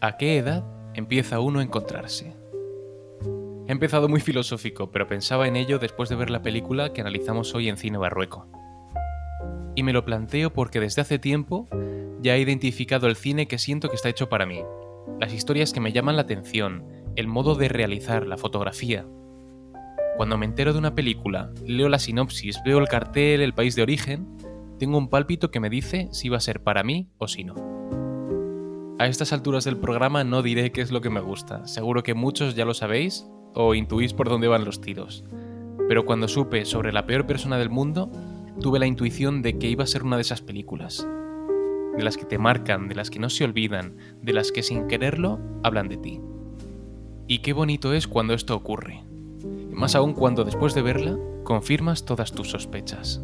[0.00, 2.32] ¿A qué edad empieza uno a encontrarse?
[3.66, 7.54] He empezado muy filosófico, pero pensaba en ello después de ver la película que analizamos
[7.54, 8.46] hoy en Cine Barrueco.
[9.74, 11.68] Y me lo planteo porque desde hace tiempo
[12.20, 14.62] ya he identificado el cine que siento que está hecho para mí,
[15.20, 16.84] las historias que me llaman la atención,
[17.16, 19.04] el modo de realizar, la fotografía.
[20.16, 23.82] Cuando me entero de una película, leo la sinopsis, veo el cartel, el país de
[23.82, 24.26] origen,
[24.78, 27.54] tengo un pálpito que me dice si va a ser para mí o si no.
[28.98, 32.14] A estas alturas del programa no diré qué es lo que me gusta, seguro que
[32.14, 35.24] muchos ya lo sabéis o intuís por dónde van los tiros.
[35.88, 38.10] Pero cuando supe sobre la peor persona del mundo,
[38.60, 41.06] tuve la intuición de que iba a ser una de esas películas.
[41.96, 44.88] De las que te marcan, de las que no se olvidan, de las que sin
[44.88, 46.20] quererlo hablan de ti.
[47.26, 49.04] Y qué bonito es cuando esto ocurre.
[49.70, 53.22] Más aún cuando después de verla, confirmas todas tus sospechas.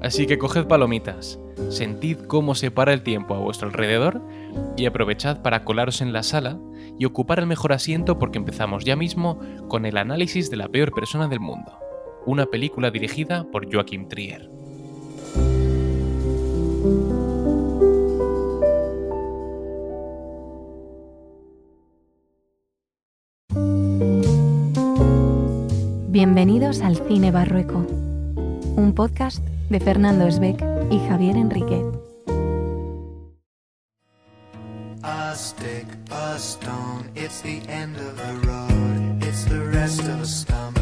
[0.00, 4.22] Así que coged palomitas, sentid cómo se para el tiempo a vuestro alrededor
[4.76, 6.58] y aprovechad para colaros en la sala
[6.98, 10.92] y ocupar el mejor asiento porque empezamos ya mismo con el análisis de la peor
[10.92, 11.80] persona del mundo
[12.26, 14.48] una película dirigida por Joachim Trier.
[26.08, 27.86] Bienvenidos al Cine Barrueco,
[28.76, 31.84] un podcast de Fernando Esbeck y Javier Enriquet.
[35.02, 40.26] A stick, a stone, it's the end of the road, it's the rest of a
[40.26, 40.78] stump,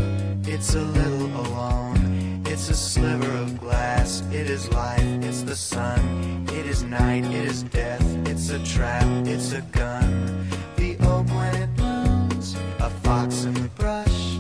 [0.47, 6.47] it's a little alone, it's a sliver of glass, it is life, it's the sun,
[6.49, 11.55] it is night, it is death, it's a trap, it's a gun, the oak when
[11.57, 14.39] it blooms, a fox in the brush,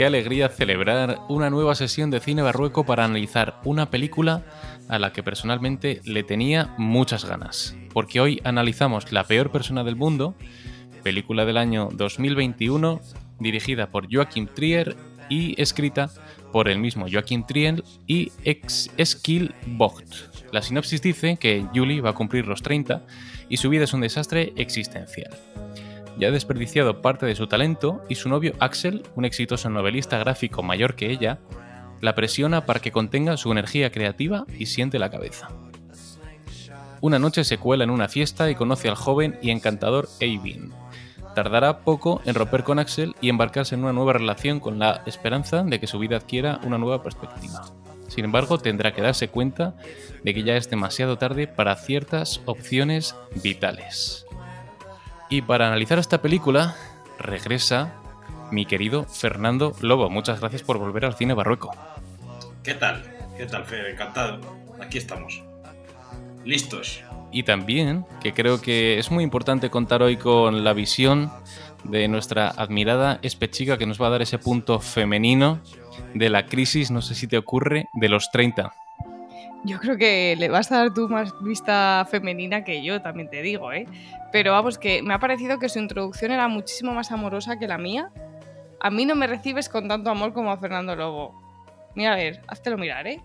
[0.00, 4.46] Qué alegría celebrar una nueva sesión de cine barrueco para analizar una película
[4.88, 9.96] a la que personalmente le tenía muchas ganas, porque hoy analizamos La peor persona del
[9.96, 10.34] mundo,
[11.02, 12.98] película del año 2021,
[13.40, 14.96] dirigida por Joachim Trier
[15.28, 16.08] y escrita
[16.50, 20.14] por el mismo Joachim Trier y ex Eskil Vogt.
[20.50, 23.02] La sinopsis dice que Julie va a cumplir los 30
[23.50, 25.30] y su vida es un desastre existencial.
[26.20, 30.62] Ya ha desperdiciado parte de su talento y su novio Axel, un exitoso novelista gráfico
[30.62, 31.38] mayor que ella,
[32.02, 35.48] la presiona para que contenga su energía creativa y siente la cabeza.
[37.00, 40.74] Una noche se cuela en una fiesta y conoce al joven y encantador Eivin.
[41.34, 45.62] Tardará poco en romper con Axel y embarcarse en una nueva relación con la esperanza
[45.62, 47.62] de que su vida adquiera una nueva perspectiva.
[48.08, 49.74] Sin embargo, tendrá que darse cuenta
[50.22, 54.26] de que ya es demasiado tarde para ciertas opciones vitales.
[55.30, 56.74] Y para analizar esta película,
[57.20, 57.94] regresa
[58.50, 60.10] mi querido Fernando Lobo.
[60.10, 61.70] Muchas gracias por volver al cine barroco.
[62.64, 63.04] ¿Qué tal?
[63.36, 63.92] ¿Qué tal, Fede?
[63.92, 64.40] Encantado.
[64.80, 65.40] Aquí estamos.
[66.44, 67.04] Listos.
[67.30, 71.30] Y también, que creo que es muy importante contar hoy con la visión
[71.84, 75.60] de nuestra admirada espechica que nos va a dar ese punto femenino
[76.12, 78.72] de la crisis, no sé si te ocurre, de los 30.
[79.64, 83.42] Yo creo que le vas a dar tú más vista femenina que yo, también te
[83.42, 83.86] digo, ¿eh?
[84.32, 87.76] Pero vamos, que me ha parecido que su introducción era muchísimo más amorosa que la
[87.76, 88.10] mía.
[88.80, 91.38] A mí no me recibes con tanto amor como a Fernando Lobo.
[91.94, 93.20] Mira, a ver, háztelo mirar, ¿eh?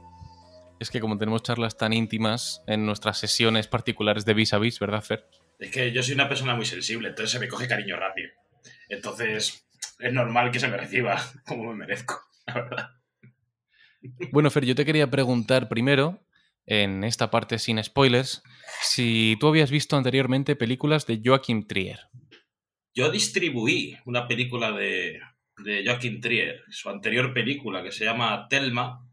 [0.80, 4.80] Es que como tenemos charlas tan íntimas en nuestras sesiones particulares de vis a vis,
[4.80, 5.26] ¿verdad, Fer?
[5.58, 8.30] Es que yo soy una persona muy sensible, entonces se me coge cariño rápido.
[8.90, 9.66] Entonces
[10.00, 11.18] es normal que se me reciba
[11.48, 12.90] como me merezco, la verdad.
[14.32, 16.26] Bueno, Fer, yo te quería preguntar primero,
[16.66, 18.44] en esta parte sin spoilers,
[18.82, 22.00] si tú habías visto anteriormente películas de Joachim Trier.
[22.94, 25.20] Yo distribuí una película de,
[25.58, 29.06] de Joachim Trier, su anterior película que se llama Telma,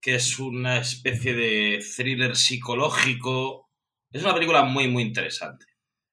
[0.00, 3.70] que es una especie de thriller psicológico.
[4.12, 5.66] Es una película muy, muy interesante.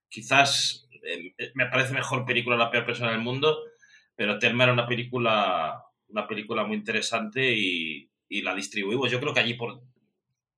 [0.09, 3.59] Quizás eh, me parece mejor película La peor persona del mundo,
[4.16, 5.84] pero Telma era una película,
[6.14, 8.10] una película muy interesante y,
[8.42, 9.12] la distribuimos.
[9.12, 9.84] Yo creo que allí por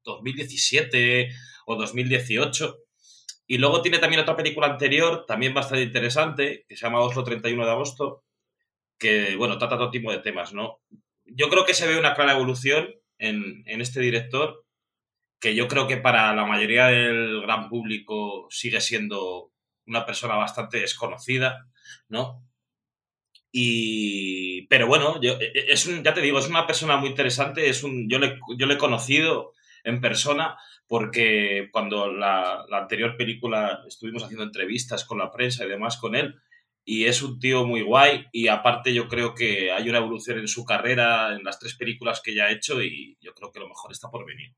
[0.05, 1.29] 2017
[1.65, 2.77] o 2018.
[3.47, 7.65] Y luego tiene también otra película anterior, también bastante interesante, que se llama Oslo 31
[7.65, 8.23] de agosto,
[8.97, 10.79] que, bueno, trata todo tipo de temas, ¿no?
[11.25, 14.63] Yo creo que se ve una clara evolución en, en este director,
[15.39, 19.51] que yo creo que para la mayoría del gran público sigue siendo
[19.85, 21.67] una persona bastante desconocida,
[22.07, 22.41] ¿no?
[23.57, 27.69] Y, pero bueno, yo, e, e, es ya te digo, es una persona muy interesante,
[27.69, 29.53] es un, yo, le, yo le he conocido
[29.85, 30.57] en persona
[30.87, 36.15] porque cuando la, la, anterior película estuvimos haciendo entrevistas con la prensa y demás con
[36.15, 36.35] él
[36.83, 40.49] y es un tío muy guay y aparte yo creo que hay una evolución en
[40.49, 43.69] su carrera, en las tres películas que ya ha hecho y yo creo que lo
[43.69, 44.53] mejor está por venir.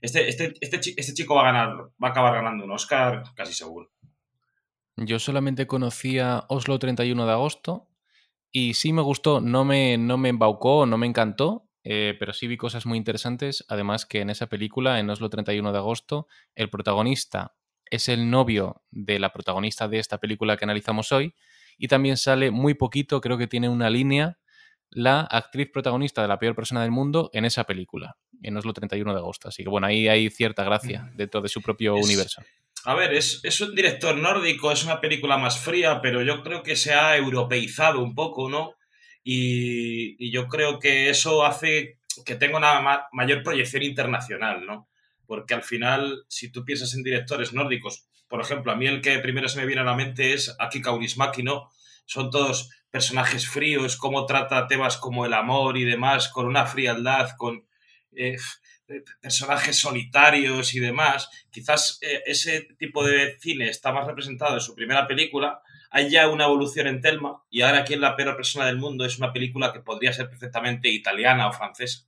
[0.00, 3.54] Este, este, este, este chico va a ganar, va a acabar ganando un Oscar casi
[3.54, 3.90] seguro.
[4.94, 7.89] Yo solamente conocía Oslo 31 de agosto
[8.52, 12.46] y sí me gustó, no me, no me embaucó, no me encantó, eh, pero sí
[12.46, 13.64] vi cosas muy interesantes.
[13.68, 17.54] Además que en esa película, en Oslo 31 de agosto, el protagonista
[17.90, 21.34] es el novio de la protagonista de esta película que analizamos hoy
[21.78, 24.38] y también sale muy poquito, creo que tiene una línea,
[24.90, 29.12] la actriz protagonista de La peor persona del mundo en esa película, en Oslo 31
[29.12, 29.48] de agosto.
[29.48, 32.42] Así que bueno, ahí hay cierta gracia dentro de su propio Es- universo.
[32.84, 36.62] A ver, es, es un director nórdico, es una película más fría, pero yo creo
[36.62, 38.74] que se ha europeizado un poco, ¿no?
[39.22, 44.88] Y, y yo creo que eso hace que tenga una ma- mayor proyección internacional, ¿no?
[45.26, 49.18] Porque al final, si tú piensas en directores nórdicos, por ejemplo, a mí el que
[49.18, 51.70] primero se me viene a la mente es Aki Kaurismäki, ¿no?
[52.06, 57.30] Son todos personajes fríos, cómo trata temas como el amor y demás, con una frialdad,
[57.36, 57.66] con
[58.16, 58.36] eh,
[59.20, 64.74] personajes solitarios y demás quizás eh, ese tipo de cine está más representado en su
[64.74, 65.62] primera película.
[65.90, 69.04] Hay ya una evolución en Telma y ahora aquí en La peor persona del mundo
[69.04, 72.06] es una película que podría ser perfectamente italiana o francesa.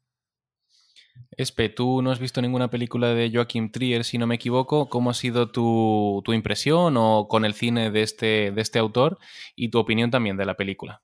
[1.36, 4.88] Espe, tú no has visto ninguna película de Joachim Trier, si no me equivoco.
[4.88, 9.18] ¿Cómo ha sido tu, tu impresión o con el cine de este, de este autor
[9.56, 11.02] y tu opinión también de la película?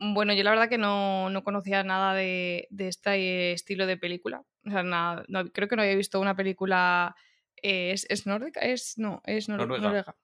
[0.00, 4.42] Bueno, yo la verdad que no, no conocía nada de, de este estilo de película.
[4.66, 7.14] O sea, nada, no- creo que no había visto una película.
[7.64, 8.60] eh, ¿es, es nórdica?
[8.60, 9.82] Es, no, es nor- Noruega.
[9.84, 10.16] noruega.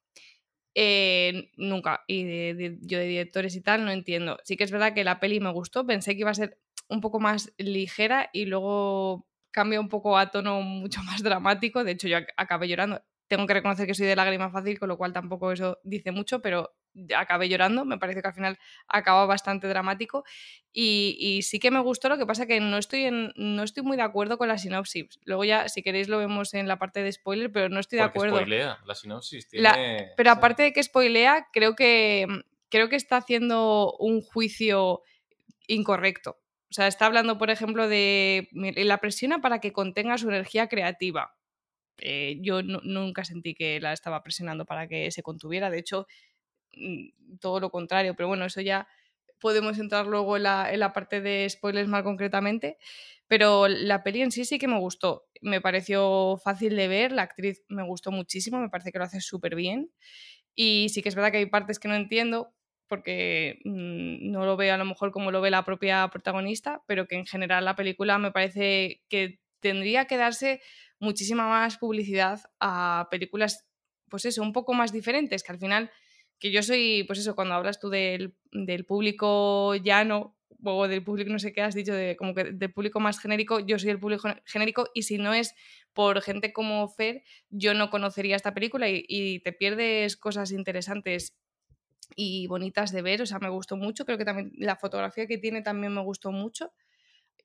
[0.74, 2.04] Eh, nunca.
[2.06, 4.38] Y de- de- yo de directores y tal no entiendo.
[4.44, 5.86] Sí que es verdad que la peli me gustó.
[5.86, 6.58] Pensé que iba a ser
[6.88, 11.84] un poco más ligera y luego cambia un poco a tono mucho más dramático.
[11.84, 13.02] De hecho, yo ac- acabé llorando.
[13.28, 16.40] Tengo que reconocer que soy de lágrima fácil, con lo cual tampoco eso dice mucho,
[16.40, 16.74] pero
[17.16, 17.84] acabé llorando.
[17.84, 18.58] Me parece que al final
[18.88, 20.24] acaba bastante dramático.
[20.72, 23.82] Y, y sí que me gustó, lo que pasa que no estoy, en, no estoy
[23.82, 25.18] muy de acuerdo con la sinopsis.
[25.24, 28.04] Luego ya, si queréis, lo vemos en la parte de spoiler, pero no estoy de
[28.16, 28.36] acuerdo.
[28.38, 29.46] spoilea la sinopsis.
[29.52, 32.26] La- tiene- Pero aparte de que spoilea, creo que,
[32.70, 35.02] creo que está haciendo un juicio
[35.66, 36.38] incorrecto.
[36.70, 40.68] O sea, está hablando, por ejemplo, de "Mi- la presiona para que contenga su energía
[40.68, 41.34] creativa.
[42.00, 45.70] Eh, yo nu- nunca sentí que la estaba presionando para que se contuviera.
[45.70, 46.06] De hecho,
[46.76, 48.14] mm, todo lo contrario.
[48.16, 48.88] Pero bueno, eso ya
[49.40, 52.78] podemos entrar luego en la, en la parte de spoilers más concretamente.
[53.28, 55.26] Pero la peli en sí sí que me gustó.
[55.42, 59.20] Me pareció fácil de ver, la actriz me gustó muchísimo, me parece que lo hace
[59.20, 59.90] súper bien.
[60.54, 62.54] Y sí que es verdad que hay partes que no entiendo
[62.88, 67.06] porque mm, no lo veo a lo mejor como lo ve la propia protagonista, pero
[67.06, 70.60] que en general la película me parece que tendría que darse
[71.00, 73.66] muchísima más publicidad a películas,
[74.08, 75.90] pues eso, un poco más diferentes, que al final,
[76.38, 81.30] que yo soy, pues eso, cuando hablas tú del, del público llano o del público,
[81.30, 84.00] no sé qué has dicho, de, como que del público más genérico, yo soy el
[84.00, 85.54] público genérico y si no es
[85.92, 91.36] por gente como Fer, yo no conocería esta película y, te pierdes cosas interesantes
[92.16, 95.38] y bonitas de ver, o sea, me gustó mucho, creo que también la fotografía que
[95.38, 96.72] tiene también me gustó mucho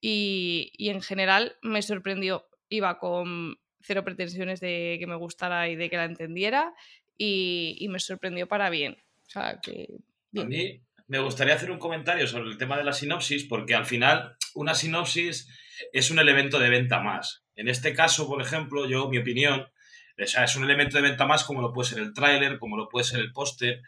[0.01, 5.75] y, y en general me sorprendió, iba con cero pretensiones de que me gustara y
[5.75, 6.73] de que la entendiera
[7.17, 8.97] y, y me sorprendió para bien,
[9.27, 9.87] o sea, que
[10.35, 13.85] A mí me gustaría hacer un comentario sobre el tema de la sinopsis, porque al
[13.85, 15.47] final una sinopsis
[15.91, 17.43] es un elemento de venta más.
[17.55, 21.25] En este caso, por ejemplo, yo, mi opinión, o sea, es un elemento de venta
[21.25, 23.81] más como lo puede ser el tráiler, como lo puede ser el póster,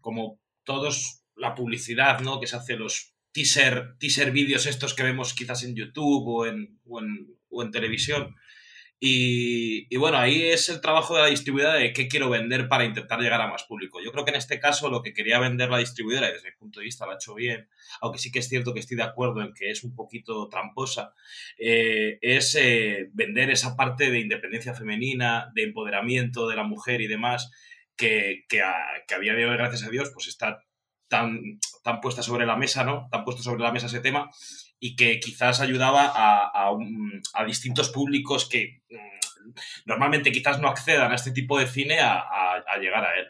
[0.00, 2.40] como todos la publicidad, ¿no?
[2.40, 6.80] Que se hace los teaser, teaser vídeos estos que vemos quizás en YouTube o en,
[6.86, 8.34] o en, o en televisión.
[9.06, 13.20] Y, bueno, ahí es el trabajo de la distribuidora de qué quiero vender para intentar
[13.20, 14.00] llegar a más público.
[14.02, 16.56] Yo creo que en este caso lo que quería vender la distribuidora, y desde mi
[16.56, 17.68] punto de vista lo ha hecho bien,
[18.00, 21.12] aunque sí que es cierto que estoy de acuerdo en que es un poquito tramposa,
[21.58, 27.06] eh, es eh, vender esa parte de independencia femenina, de empoderamiento de la mujer y
[27.06, 27.50] demás,
[27.96, 30.64] que, que a día de hoy, gracias a Dios, pues está
[31.08, 33.08] tan, tan puesta sobre la mesa, ¿no?
[33.10, 34.30] Tan puesto sobre la mesa ese tema
[34.80, 39.50] y que quizás ayudaba a, a, un, distintos públicos que mm,
[39.86, 43.26] normalmente quizás no accedan a este tipo de cine a, a, llegar a él.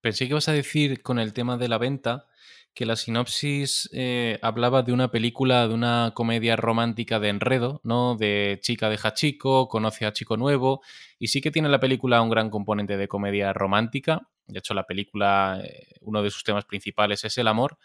[0.00, 2.26] Pensé que vas a decir con el tema de la venta
[2.74, 8.16] que la sinopsis eh, hablaba de una película, de una comedia romántica de enredo, ¿no?
[8.16, 10.80] De chica deja chico, conoce a chico nuevo,
[11.18, 14.28] y sí que tiene la película un gran componente de comedia romántica.
[14.46, 17.78] De hecho, la película, eh, uno de sus temas principales es el amor,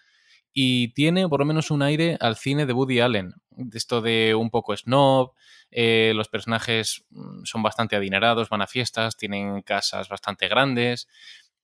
[0.54, 3.34] y tiene por lo menos un aire al cine de Woody Allen.
[3.74, 5.34] Esto de un poco snob,
[5.72, 11.08] eh, los personajes mm, son bastante adinerados, van a fiestas, tienen casas bastante grandes.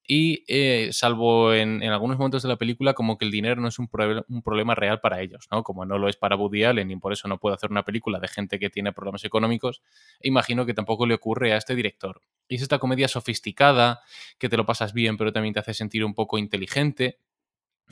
[0.06, 3.80] y eh, salvo en, algunos momentos de la película como que el dinero no es
[3.80, 3.90] un,
[4.28, 5.64] un, problema real para ellos, ¿no?
[5.64, 8.20] Como no lo es para Woody Allen y por eso no puede hacer una película
[8.20, 9.82] de gente que tiene problemas económicos,
[10.22, 12.22] imagino que tampoco le ocurre a este director.
[12.50, 14.02] Y es esta comedia sofisticada,
[14.38, 17.20] que te lo pasas bien pero también te hace sentir un poco inteligente.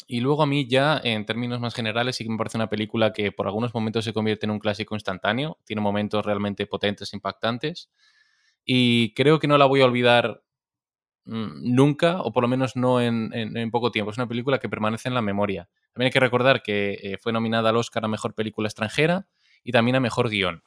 [0.08, 3.14] Y luego a mí ya, en términos más generales, sí que me parece una película
[3.14, 7.90] que por algunos momentos se convierte en un clásico instantáneo, tiene momentos realmente potentes, impactantes.
[8.66, 10.42] Y creo que no la voy a olvidar
[11.26, 14.12] Mm, nunca, o por lo menos no en, en, en, poco tiempo.
[14.12, 15.70] Es una película que permanece en la memoria.
[15.94, 19.28] También hay que recordar que eh, fue nominada al Oscar a Mejor Película Extranjera
[19.64, 20.64] y también a Mejor Guión.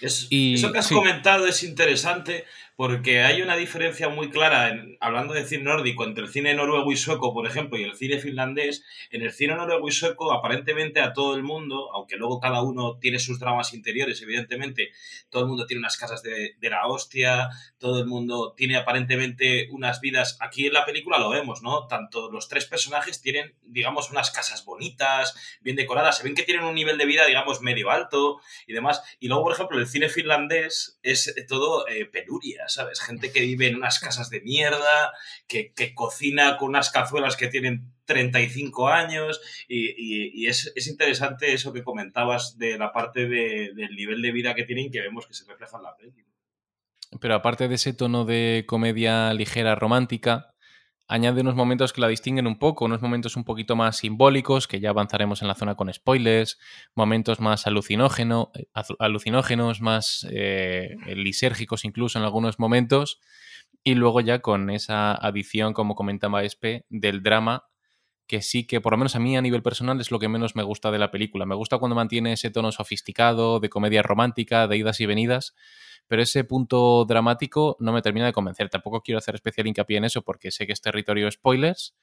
[0.00, 0.94] Es, y, eso que has sí.
[0.94, 2.44] comentado es interesante
[2.76, 6.90] porque hay una diferencia muy clara, en, hablando de cine nórdico, entre el cine noruego
[6.90, 8.84] y sueco, por ejemplo, y el cine finlandés.
[9.10, 12.98] En el cine noruego y sueco, aparentemente a todo el mundo, aunque luego cada uno
[12.98, 14.92] tiene sus dramas interiores, evidentemente,
[15.30, 17.48] todo el mundo tiene unas casas de, de la hostia,
[17.78, 20.38] todo el mundo tiene aparentemente unas vidas.
[20.40, 21.86] Aquí en la película lo vemos, ¿no?
[21.86, 26.64] Tanto los tres personajes tienen, digamos, unas casas bonitas, bien decoradas, se ven que tienen
[26.64, 29.02] un nivel de vida, digamos, medio alto y demás.
[29.20, 33.00] Y luego, por ejemplo, el cine finlandés es todo eh, penuria, ¿sabes?
[33.00, 35.12] Gente que vive en unas casas de mierda,
[35.46, 41.52] que, que cocina con unas cazuelas que tienen 35 años y, y, es, es, interesante
[41.52, 45.26] eso que comentabas de la parte de, del nivel de vida que tienen que vemos
[45.26, 46.26] que se refleja en la película.
[47.20, 50.51] Pero aparte de ese tono de comedia ligera romántica,
[51.08, 54.80] añade unos momentos que la distinguen un poco, unos momentos un poquito más simbólicos, que
[54.80, 56.58] ya avanzaremos en la zona con spoilers,
[56.94, 58.50] momentos más alucinógeno,
[58.98, 63.20] alucinógenos, más eh, lisérgicos incluso en algunos momentos,
[63.84, 67.64] y luego ya con esa adición, como comentaba Espe, del drama,
[68.32, 70.56] que sí que por lo menos a mí a nivel personal es lo que menos
[70.56, 71.44] me gusta de la película.
[71.44, 75.54] Me gusta cuando mantiene ese tono sofisticado, de comedia romántica, de idas y venidas,
[76.08, 78.70] pero ese punto dramático no me termina de convencer.
[78.70, 81.94] Tampoco quiero hacer especial hincapié en eso porque sé que es territorio spoilers,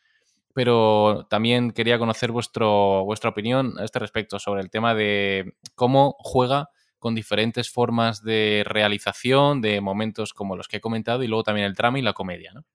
[0.54, 6.16] pero también quería conocer vuestro, vuestra opinión a este respecto sobre el tema de cómo
[6.20, 6.70] juega
[7.00, 11.66] con diferentes formas de realización, de momentos como los que he comentado, y luego también
[11.66, 12.66] el drama y la comedia, ¿no?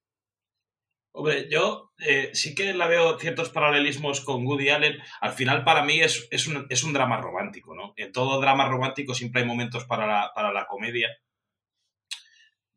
[1.16, 5.00] Hombre, yo eh, sí que la veo ciertos paralelismos con Woody Allen.
[5.20, 7.94] Al final, para mí, es, es, un, es un drama romántico, ¿no?
[7.96, 11.16] En todo drama romántico siempre hay momentos para la, para la comedia.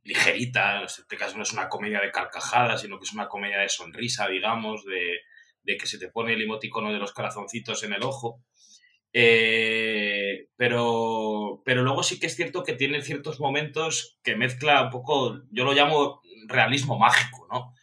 [0.04, 3.58] Ligerita, en este caso no es una comedia de carcajadas, sino que es una comedia
[3.58, 5.22] de sonrisa, digamos, de,
[5.64, 8.44] de que se te pone el emoticono de los corazoncitos en el ojo.
[9.14, 14.90] Eh, pero, pero luego sí que es cierto que tiene ciertos momentos que mezcla un
[14.92, 17.74] poco, yo lo llamo realismo mágico, ¿no?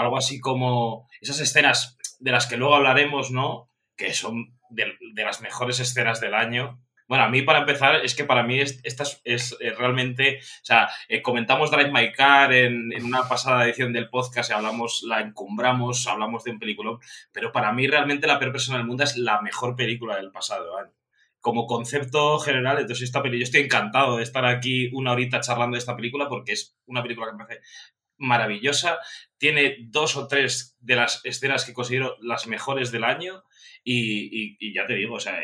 [0.00, 3.68] Algo así como esas escenas de las que luego hablaremos, ¿no?
[3.96, 6.80] Que son de, las mejores escenas del año.
[7.08, 10.64] Bueno, a mí para empezar, es que para mí es, esta es, es realmente, o
[10.64, 15.20] sea, eh, comentamos Drive My Car en, una pasada edición del podcast, y hablamos, la
[15.20, 16.98] encumbramos, hablamos de un película,
[17.32, 20.78] pero para mí realmente La peor persona del mundo es la mejor película del pasado
[20.78, 20.92] año.
[21.40, 25.74] Como concepto general, entonces esta película, yo estoy encantado de estar aquí una horita charlando
[25.74, 27.62] de esta película porque es una película que me parece
[28.20, 28.98] maravillosa.
[29.38, 33.42] Tiene dos o tres de las escenas que considero las mejores del año.
[33.82, 35.40] Y, ya te digo, o sea,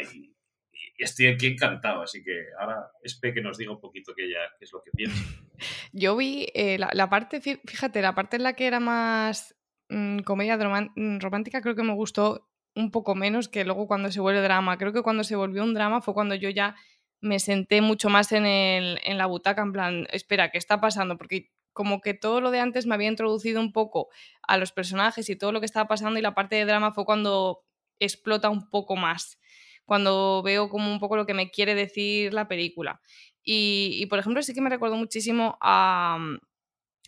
[0.99, 2.02] estoy aquí encantado.
[2.02, 5.16] Así que ahora espero que nos diga un poquito qué es lo que piensa.
[5.92, 9.56] Yo vi eh, la, parte, fíjate, la parte en la que era más
[9.88, 14.42] mmm, comedia romántica, creo que me gustó un poco menos que luego cuando se vuelve
[14.42, 14.76] drama.
[14.76, 16.76] Creo que cuando se volvió un drama fue cuando yo ya
[17.23, 21.16] me senté mucho más en, el, en la butaca, en plan, espera, ¿qué está pasando?
[21.16, 24.09] Porque como que todo lo de antes me había introducido un poco
[24.40, 27.04] a los personajes y todo lo que estaba pasando y la parte de drama fue
[27.04, 27.66] cuando
[28.00, 29.38] explota un poco más,
[29.85, 33.02] cuando veo como un poco lo que me quiere decir la película.
[33.45, 36.18] Y, por ejemplo, sí que me recordó muchísimo a...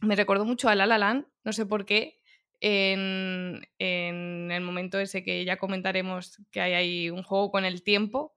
[0.02, 2.18] Me recordó mucho a La Land, no sé por qué,
[2.60, 7.82] en, en el momento ese que ya comentaremos que hay ahí un juego con el
[7.82, 8.34] tiempo,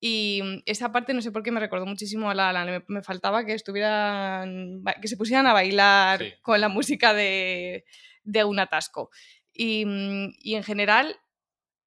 [0.00, 2.82] y mm, esa parte no sé por qué me recordó muchísimo a La La me,
[2.88, 6.32] me, faltaba que estuvieran, que se pusieran a bailar sí.
[6.42, 7.84] con la música de,
[8.24, 9.10] de un atasco.
[9.52, 11.16] Y, mm, y, en general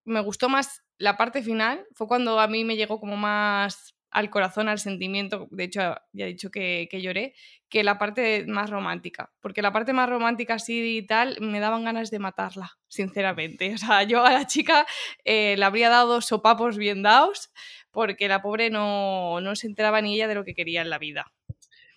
[0.05, 4.29] me gustó más la parte final, fue cuando a mí me llegó como más al
[4.31, 7.35] corazón, al sentimiento, de hecho ya he dicho que, que lloré,
[7.69, 11.83] que la parte más romántica, porque la parte más romántica así y tal me daban
[11.83, 13.73] ganas de matarla, sinceramente.
[13.75, 14.85] O sea, yo a la chica
[15.23, 17.51] eh, le habría dado sopapos bien dados
[17.91, 20.99] porque la pobre no, no se enteraba ni ella de lo que quería en la
[20.99, 21.31] vida.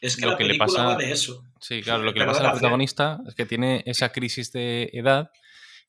[0.01, 1.45] Es que lo que le pasa de eso.
[1.61, 4.91] Sí, claro, lo que le pasa a la protagonista es que tiene esa crisis de
[4.93, 5.31] edad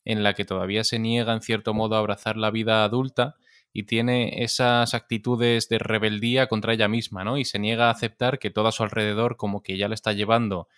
[0.04, 3.34] en la que todavía se niega en cierto modo a abrazar la vida adulta
[3.72, 7.38] y tiene esas actitudes de rebeldía contra ella misma, ¿no?
[7.38, 10.12] Y se niega a aceptar que todo a su alrededor como que ya le está
[10.12, 10.68] llevando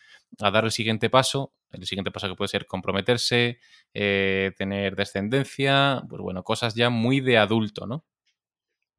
[0.40, 3.60] a dar el siguiente paso El siguiente paso que puede ser comprometerse,
[3.92, 8.06] eh, tener descendencia, pues bueno, cosas ya muy de adulto, ¿no?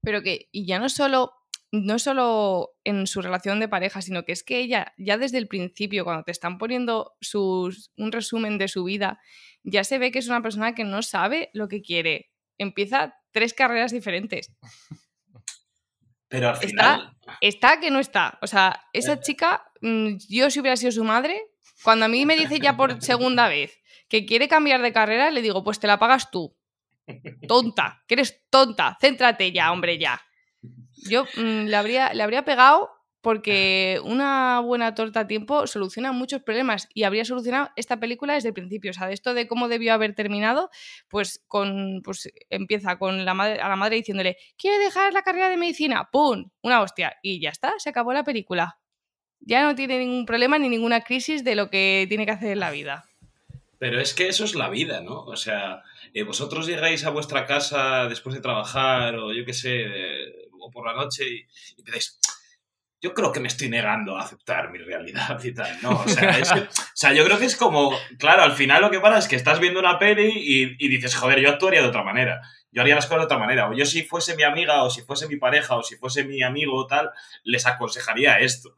[0.01, 1.33] Pero que, y ya no solo,
[1.71, 5.47] no solo en su relación de pareja, sino que es que ella, ya desde el
[5.47, 9.19] principio, cuando te están poniendo sus, un resumen de su vida,
[9.63, 12.31] ya se ve que es una persona que no sabe lo que quiere.
[12.57, 14.51] Empieza tres carreras diferentes.
[16.29, 17.17] Pero al Está, final.
[17.41, 18.37] está que no está.
[18.41, 19.19] O sea, esa Eh.
[19.21, 21.41] chica, mm, yo si hubiera sido su madre,
[21.83, 23.77] cuando a mí me dice ya por segunda vez
[24.09, 26.56] que quiere cambiar de carrera, le digo, pues te la pagas tú.
[27.47, 28.97] Tonta, que eres tonta.
[28.99, 30.21] Céntrate ya, hombre, ya.
[31.09, 32.89] Yo mm, le, habría, le habría pegado
[33.21, 38.49] porque una buena torta a tiempo soluciona muchos problemas y habría solucionado esta película desde
[38.49, 38.91] el principio.
[38.91, 40.69] O sea, de esto de cómo debió haber terminado,
[41.09, 45.49] pues con pues empieza con la madre, a la madre diciéndole, quiere dejar la carrera
[45.49, 46.49] de medicina, ¡pum!
[46.61, 47.17] Una hostia.
[47.21, 48.79] Y ya está, se acabó la película.
[49.39, 52.59] Ya no tiene ningún problema ni ninguna crisis de lo que tiene que hacer en
[52.59, 53.03] la vida.
[53.79, 55.21] Pero es que eso es la vida, ¿no?
[55.23, 59.81] O sea, eh, vosotros llegáis a vuestra casa después de trabajar o yo qué sé,
[59.85, 61.45] eh, o por la noche y,
[61.77, 62.19] y pensáis,
[62.99, 65.91] yo creo que me estoy negando a aceptar mi realidad y tal, ¿no?
[66.01, 68.89] O sea, es que- o sea, yo creo que es como, claro, al final lo
[68.89, 71.87] que pasa es que estás viendo una peli y, y dices, joder, yo actuaría de
[71.89, 72.41] otra manera.
[72.71, 73.69] Yo haría las cosas de otra manera.
[73.69, 76.41] O yo si fuese mi amiga, o si fuese mi pareja, o si fuese mi
[76.43, 77.11] amigo o tal,
[77.43, 78.77] les aconsejaría esto.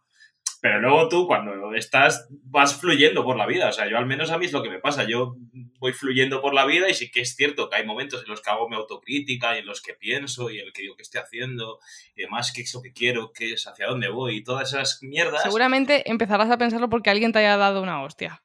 [0.62, 3.70] Pero luego tú, cuando estás, vas fluyendo por la vida.
[3.70, 5.06] O sea, yo al menos a mí es lo que me pasa.
[5.06, 5.36] Yo
[5.80, 8.42] voy fluyendo por la vida y sí que es cierto que hay momentos en los
[8.42, 11.04] que hago mi autocrítica y en los que pienso y en el que digo qué
[11.04, 11.80] estoy haciendo
[12.16, 15.00] y demás, qué es lo que quiero, qué es, hacia dónde voy y todas esas
[15.02, 15.44] mierdas.
[15.44, 18.44] Seguramente empezarás a pensarlo porque alguien te haya dado una hostia.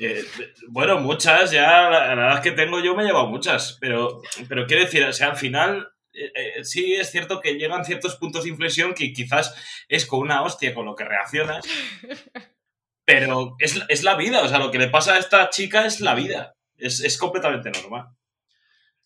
[0.00, 0.24] Eh,
[0.68, 4.66] bueno, muchas, ya la, la edad que tengo yo me he llevado muchas, pero, pero
[4.66, 8.44] quiero decir, o sea, al final eh, eh, sí es cierto que llegan ciertos puntos
[8.44, 9.54] de inflexión que quizás
[9.88, 11.66] es con una hostia con lo que reaccionas,
[13.04, 16.00] pero es, es la vida, o sea, lo que le pasa a esta chica es
[16.00, 18.08] la vida, es, es completamente normal.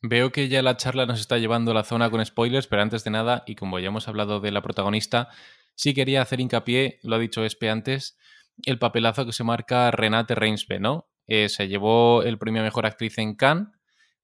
[0.00, 3.02] Veo que ya la charla nos está llevando a la zona con spoilers, pero antes
[3.02, 5.28] de nada, y como ya hemos hablado de la protagonista,
[5.74, 8.16] sí quería hacer hincapié, lo ha dicho Espe antes,
[8.64, 11.08] el papelazo que se marca Renate Reinsve, ¿no?
[11.26, 13.77] Eh, se llevó el premio a Mejor Actriz en Cannes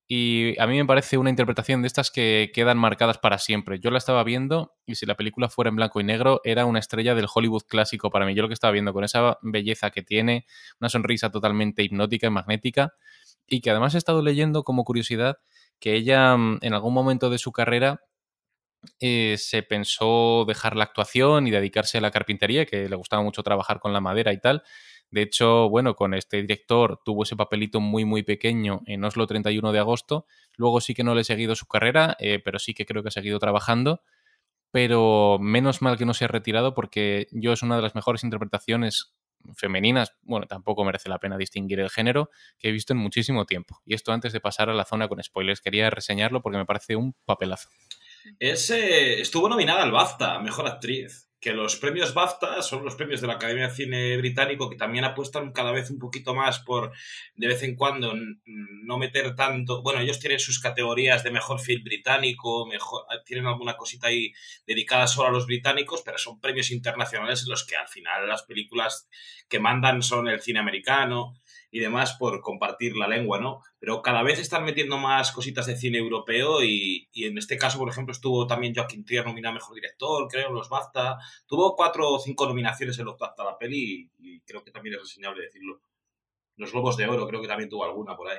[0.07, 3.81] y a mí me parece una interpretación de estas que quedan marcadas para siempre.
[3.81, 6.79] Yo la estaba viendo y si la película fuera en blanco y negro era una
[6.79, 8.35] estrella del Hollywood clásico para mí.
[8.35, 10.45] Yo lo que estaba viendo con esa belleza que tiene,
[10.79, 12.93] una sonrisa totalmente hipnótica y magnética
[13.47, 15.38] y que además he estado leyendo como curiosidad
[15.81, 18.01] que ella mm, en algún momento de su carrera
[19.01, 23.43] eh, se pensó dejar la actuación y dedicarse a la carpintería, que le gustaba mucho
[23.43, 24.62] trabajar con la madera y tal.
[25.14, 29.70] De hecho, bueno, con este director tuvo ese papelito muy, muy pequeño en Oslo 31
[29.70, 30.27] de agosto.
[30.57, 33.11] Luego sí que no le he seguido su carrera, eh, pero sí que creo que
[33.11, 34.03] ha seguido trabajando.
[34.72, 38.24] Pero menos mal que no se ha retirado porque yo es una de las mejores
[38.24, 39.14] interpretaciones
[39.55, 43.81] femeninas, bueno, tampoco merece la pena distinguir el género, que he visto en muchísimo tiempo.
[43.87, 46.96] Y esto antes de pasar a la zona con spoilers, quería reseñarlo porque me parece
[46.96, 47.68] un papelazo.
[48.40, 51.23] Es, eh, estuvo nominada al BAFTA, Mejor Actriz.
[51.44, 55.04] Que los premios BAFTA son los premios de la Academia de Cine Británico que también
[55.04, 56.90] apuestan cada vez un poquito más por,
[57.35, 58.14] de vez en cuando,
[58.46, 59.83] no meter tanto.
[59.83, 64.33] Bueno, ellos tienen sus categorías de mejor film británico, mejor, tienen alguna cosita ahí
[64.66, 68.44] dedicada solo a los británicos, pero son premios internacionales en los que al final las
[68.44, 69.11] películas
[69.46, 71.35] que mandan son el cine americano
[71.74, 73.60] y demás por compartir la lengua, ¿no?
[73.80, 77.80] Pero cada vez están metiendo más cositas de cine europeo y, y en este caso,
[77.80, 81.18] por ejemplo, estuvo también Joaquín Trier nominado Mejor Director, creo, los BAFTA.
[81.48, 84.94] Tuvo cuatro o cinco nominaciones en los BAFTA la peli y, y creo que también
[84.94, 85.80] es reseñable decirlo.
[86.54, 88.38] Los Globos de Oro creo que también tuvo alguna por ahí.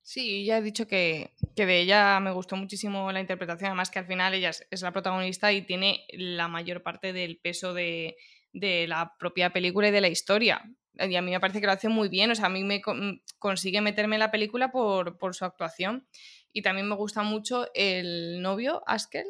[0.00, 3.98] Sí, ya he dicho que, que de ella me gustó muchísimo la interpretación, además que
[3.98, 8.16] al final ella es, es la protagonista y tiene la mayor parte del peso de,
[8.52, 10.62] de la propia película y de la historia.
[10.98, 12.80] Y a mí me parece que lo hace muy bien, o sea, a mí me
[12.80, 16.06] con- consigue meterme en la película por, por su actuación.
[16.52, 19.26] Y también me gusta mucho el novio, Askel.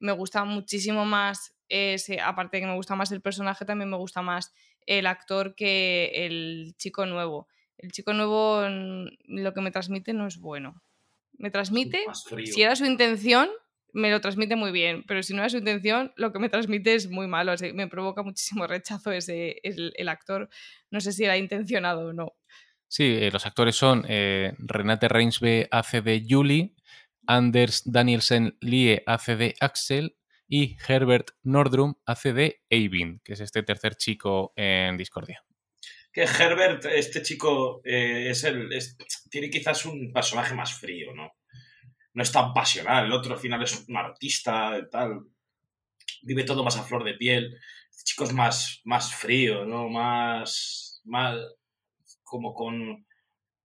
[0.00, 3.96] Me gusta muchísimo más, ese, aparte de que me gusta más el personaje, también me
[3.96, 4.54] gusta más
[4.86, 7.48] el actor que el chico nuevo.
[7.76, 10.82] El chico nuevo mm, lo que me transmite no es bueno.
[11.36, 11.98] Me transmite,
[12.46, 13.50] si era su intención,
[13.94, 16.94] me lo transmite muy bien, pero si no era su intención, lo que me transmite
[16.94, 17.52] es muy malo.
[17.52, 20.48] así, me provoca muchísimo rechazo ese, el, el actor.
[20.90, 22.34] No sé si era intencionado o no.
[22.88, 26.74] Sí, eh, los actores son eh, Renate Reinsve hace de Julie,
[27.26, 33.62] Anders Danielsen Lie hace de Axel y Herbert Nordrum hace de Eivind, que es este
[33.62, 35.42] tercer chico en Discordia.
[36.12, 38.96] Que Herbert, este chico, eh, es el, es-
[39.30, 41.32] tiene quizás un personaje más frío, ¿no?
[42.14, 43.06] No es tan pasional.
[43.06, 45.26] El otro al final es un artista tal.
[46.22, 47.58] Vive todo más a flor de piel.
[47.90, 49.88] Este chico es más, más frío, ¿no?
[49.88, 51.36] Más, más...
[52.22, 53.06] como con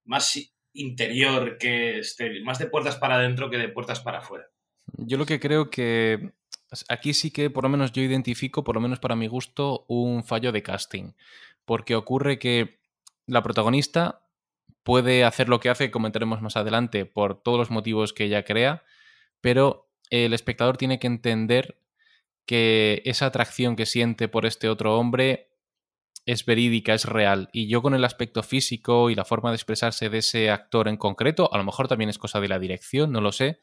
[0.06, 0.38] más
[0.74, 4.46] interior que este, más de puertas para adentro que de puertas para afuera.
[4.98, 6.32] Yo lo que creo que
[6.88, 10.24] aquí sí que por lo menos yo identifico, por lo menos para mi gusto, un
[10.24, 11.14] fallo de casting.
[11.66, 12.80] Porque ocurre que
[13.28, 14.22] la protagonista
[14.84, 18.84] puede hacer lo que hace, comentaremos más adelante, por todos los motivos que ella crea,
[19.42, 21.80] pero el espectador tiene que entender
[22.46, 25.50] que esa atracción que siente por este otro hombre
[26.26, 27.50] es verídica, es real.
[27.54, 30.98] Y yo con el aspecto físico y la forma de expresarse de ese actor en
[30.98, 33.60] concreto, a lo mejor también es cosa de la dirección, no lo sé,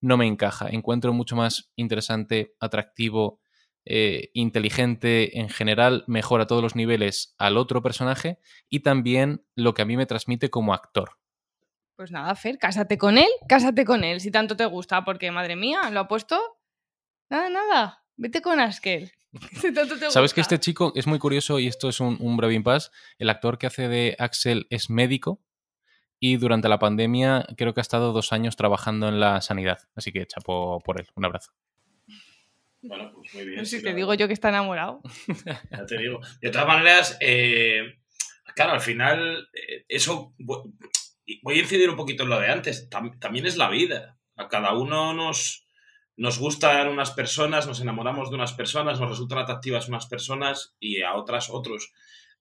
[0.00, 0.68] no me encaja.
[0.70, 3.40] Encuentro mucho más interesante, atractivo,
[3.86, 9.74] eh, inteligente en general, mejor a todos los niveles al otro personaje y también lo
[9.74, 11.18] que a mí me transmite como actor.
[11.96, 15.56] Pues nada, Fer, cásate con él, cásate con él, si tanto te gusta, porque madre
[15.56, 16.38] mía, lo ha puesto.
[17.30, 19.12] Nada, nada, vete con Askel.
[19.60, 20.54] Si tanto te Sabes que gusta.
[20.54, 22.90] este chico es muy curioso y esto es un, un breve impasse.
[23.18, 25.40] El actor que hace de Axel es médico
[26.18, 29.78] y durante la pandemia creo que ha estado dos años trabajando en la sanidad.
[29.94, 31.08] Así que chapo por él.
[31.16, 31.52] Un abrazo.
[32.88, 33.66] Bueno, pues muy No bien.
[33.66, 35.00] sé si te digo yo que está enamorado.
[35.70, 36.20] Ya te digo.
[36.40, 37.98] De todas maneras, eh,
[38.54, 40.34] claro, al final, eh, eso.
[40.38, 40.72] vo-
[41.42, 42.88] Voy a incidir un poquito en lo de antes.
[42.88, 44.16] Tam- también es la vida.
[44.36, 45.66] A cada uno nos,
[46.16, 51.02] nos gustan unas personas, nos enamoramos de unas personas, nos resultan atractivas unas personas y
[51.02, 51.92] a otras otros.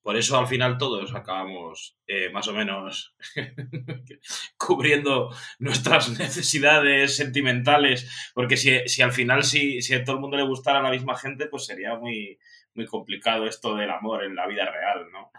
[0.05, 3.15] Por eso al final todos acabamos eh, más o menos
[4.57, 8.07] cubriendo nuestras necesidades sentimentales.
[8.33, 11.17] Porque si, si al final si, si a todo el mundo le gustara la misma
[11.17, 12.37] gente, pues sería muy,
[12.75, 15.31] muy complicado esto del amor en la vida real, ¿no?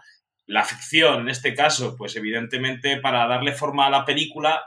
[0.45, 4.61] La ficción, en este caso, pues evidentemente para darle forma a la película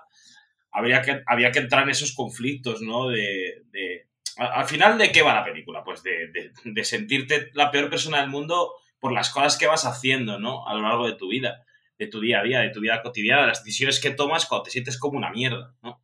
[0.73, 3.09] habría que, había que entrar en esos conflictos, ¿no?
[3.09, 4.09] De, de-
[4.39, 5.83] a- al final, ¿de qué va la película?
[5.85, 9.85] Pues de, de- de sentirte la peor persona del mundo por las cosas que vas
[9.87, 10.67] haciendo, ¿no?
[10.69, 11.65] A lo largo de tu vida,
[11.99, 14.65] de tu día a día, de tu vida cotidiana, de las decisiones que tomas cuando
[14.65, 16.03] te sientes como una mierda, ¿no?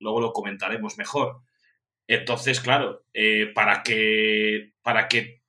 [0.00, 1.40] Luego lo comentaremos mejor.
[2.06, 5.42] Entonces, claro, eh, para, que, para que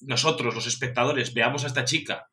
[0.00, 2.30] nosotros, los espectadores, veamos a esta chica,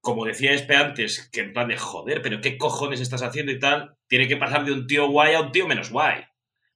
[0.00, 3.58] como decía Espe antes, que en plan de joder, pero ¿qué cojones estás haciendo y
[3.58, 3.96] tal?
[4.08, 6.24] Tiene que pasar de un tío guay a un tío menos guay.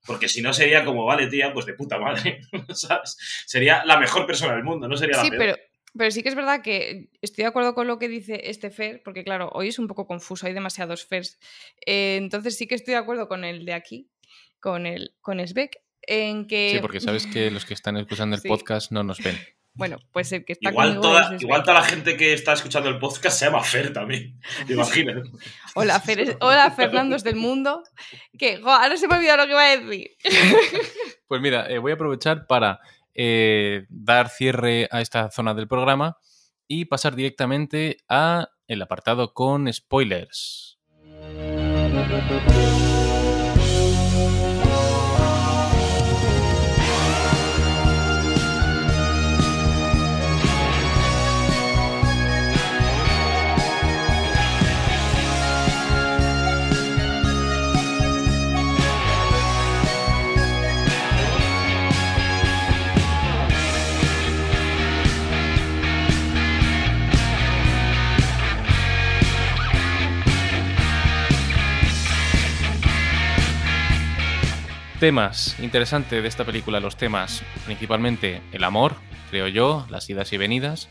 [0.06, 2.40] Porque si no sería como, vale, tía, pues de puta madre.
[2.68, 3.16] ¿sabes?
[3.46, 5.40] Sería la mejor persona del mundo, no sería la Sí, peor.
[5.40, 5.56] pero,
[5.96, 9.02] pero sí que es verdad que estoy de acuerdo con lo que dice este Fer,
[9.04, 11.38] porque claro, hoy es un poco confuso, hay demasiados Fers.
[11.86, 14.08] Eh, entonces sí que estoy de acuerdo con el de aquí,
[14.60, 16.70] con el con Sbeck, en que...
[16.74, 18.48] Sí, porque sabes que los que están escuchando el Sí.
[18.48, 19.36] podcast no nos ven.
[19.78, 21.42] Bueno, pues el que está Igual conmigo toda, es Sbeck.
[21.42, 24.40] igual toda la gente que está escuchando el podcast se llama Fer también.
[24.66, 25.28] ¿Te imaginas?
[25.74, 27.82] Hola, Fer- hola Fernandos del mundo.
[28.38, 30.10] Que jo, ahora se me ha olvidado lo que iba a decir.
[31.28, 32.78] Pues mira, eh, voy a aprovechar para
[33.16, 36.18] eh, dar cierre a esta zona del programa
[36.68, 40.78] y pasar directamente a el apartado con spoilers.
[75.00, 78.94] Temas, interesante de esta película, los temas, principalmente el amor,
[79.28, 80.88] creo yo, las idas y venidas,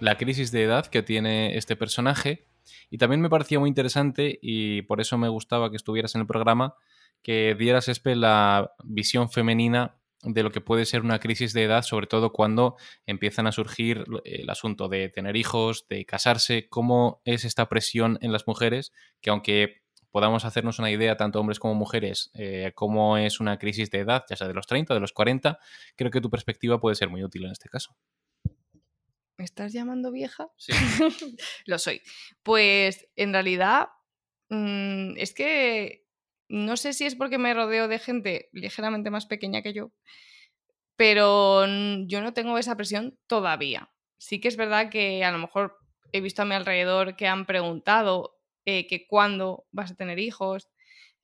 [0.00, 2.48] la crisis de edad que tiene este personaje,
[2.90, 6.26] y también me parecía muy interesante, y por eso me gustaba que estuvieras en el
[6.26, 6.74] programa,
[7.22, 11.82] que dieras, Espe, la visión femenina de lo que puede ser una crisis de edad,
[11.82, 12.74] sobre todo cuando
[13.06, 18.32] empiezan a surgir el asunto de tener hijos, de casarse, cómo es esta presión en
[18.32, 19.83] las mujeres, que aunque
[20.14, 24.24] podamos hacernos una idea, tanto hombres como mujeres, eh, cómo es una crisis de edad,
[24.30, 25.58] ya sea de los 30 o de los 40,
[25.96, 27.96] creo que tu perspectiva puede ser muy útil en este caso.
[29.36, 30.46] ¿Me estás llamando vieja?
[30.56, 30.72] Sí.
[31.66, 32.00] Lo soy.
[32.44, 33.88] Pues en realidad
[34.50, 36.06] mm, es que
[36.48, 39.90] no sé si es porque me rodeo de gente ligeramente más pequeña que yo,
[40.94, 41.66] pero
[42.06, 43.90] yo no tengo esa presión todavía.
[44.18, 45.76] Sí que es verdad que a lo mejor
[46.12, 50.68] he visto a mi alrededor que han preguntado eh, que cuándo vas a tener hijos,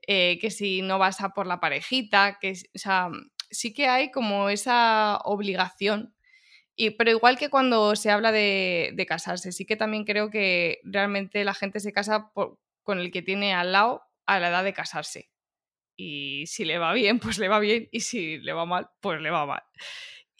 [0.06, 3.10] eh, que si no vas a por la parejita, que o sea,
[3.50, 6.14] sí que hay como esa obligación.
[6.76, 11.44] Y, pero igual que cuando se habla de, casarse, sí que también creo que realmente
[11.44, 12.32] la gente se casa
[12.82, 15.30] con el que tiene al lado a la edad de casarse.
[15.96, 17.88] Y si le va bien, pues le va bien.
[17.92, 19.62] Y si le va mal, pues le va mal.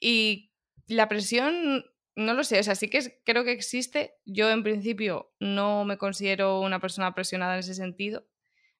[0.00, 0.50] Y
[0.86, 1.84] la presión
[2.20, 4.14] no lo sé, o sea, sí que es- creo que existe.
[4.24, 8.26] Yo en principio no me considero una persona presionada en ese sentido,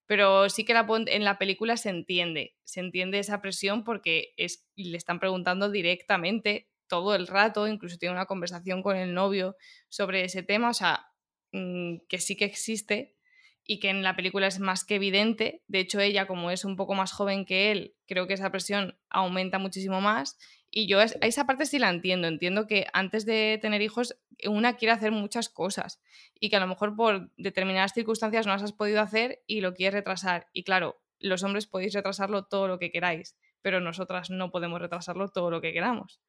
[0.07, 4.96] pero sí que en la película se entiende, se entiende esa presión porque es, le
[4.96, 9.57] están preguntando directamente todo el rato, incluso tiene una conversación con el novio
[9.88, 11.07] sobre ese tema, o sea,
[11.53, 13.16] mm, que sí que existe
[13.64, 15.62] y que en la película es más que evidente.
[15.68, 18.98] De hecho, ella, como es un poco más joven que él, creo que esa presión
[19.09, 20.38] aumenta muchísimo más.
[20.70, 22.28] Y yo es- esa parte sí la entiendo.
[22.28, 26.00] Entiendo que antes de tener hijos, una quiere hacer muchas cosas
[26.38, 29.74] y que a lo mejor por determinadas circunstancias no las has podido hacer y lo
[29.74, 30.46] quieres retrasar.
[30.52, 35.28] Y claro, los hombres podéis retrasarlo todo lo que queráis, pero nosotras no podemos retrasarlo
[35.28, 36.20] todo lo que queramos.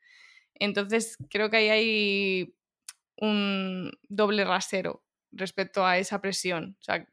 [0.55, 2.55] Entonces, creo que ahí hay
[3.17, 6.75] un doble rasero respecto a esa presión.
[6.79, 7.07] O sea,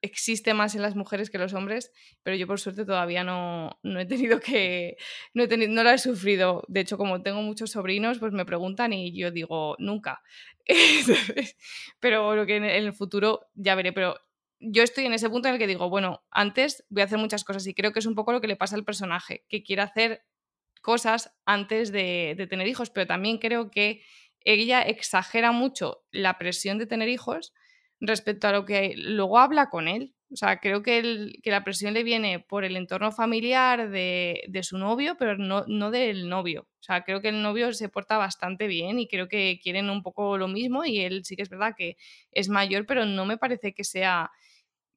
[0.00, 3.78] existe más en las mujeres que en los hombres, pero yo por suerte todavía no,
[3.82, 4.96] no he tenido que,
[5.34, 6.64] no, he tenido, no la he sufrido.
[6.68, 10.22] De hecho, como tengo muchos sobrinos, pues me preguntan y yo digo, nunca.
[12.00, 14.16] Pero lo que en el futuro ya veré, pero
[14.58, 17.44] yo estoy en ese punto en el que digo, bueno, antes voy a hacer muchas
[17.44, 19.82] cosas y creo que es un poco lo que le pasa al personaje, que quiere
[19.82, 20.24] hacer
[20.82, 24.02] cosas antes de, de tener hijos, pero también creo que
[24.40, 27.52] ella exagera mucho la presión de tener hijos
[28.00, 30.14] respecto a lo que luego habla con él.
[30.32, 34.42] O sea, creo que, el- que la presión le viene por el entorno familiar de,
[34.48, 36.62] de su novio, pero no, no del novio.
[36.62, 40.02] O sea, creo que el novio se porta bastante bien y creo que quieren un
[40.02, 41.96] poco lo mismo y él sí que es verdad que
[42.32, 44.30] es mayor, pero no me parece que sea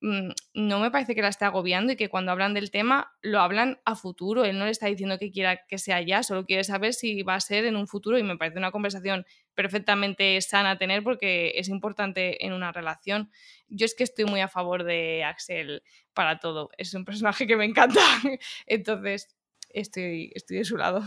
[0.01, 3.79] no me parece que la esté agobiando y que cuando hablan del tema lo hablan
[3.83, 4.45] a futuro.
[4.45, 7.35] Él no le está diciendo que quiera que sea ya, solo quiere saber si va
[7.35, 11.67] a ser en un futuro y me parece una conversación perfectamente sana tener porque es
[11.67, 13.29] importante en una relación.
[13.67, 15.83] Yo es que estoy muy a favor de Axel
[16.13, 16.69] para todo.
[16.77, 17.99] Es un personaje que me encanta.
[18.67, 19.35] Entonces,
[19.69, 21.03] estoy, estoy de su lado.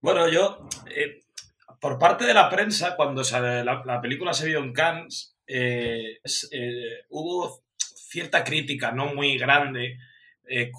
[0.00, 1.20] Bueno, yo, eh,
[1.80, 6.20] por parte de la prensa, cuando se- la, la película se vio en Cannes, eh,
[6.52, 9.98] eh, hubo cierta crítica, no muy grande,
[10.48, 10.70] eh,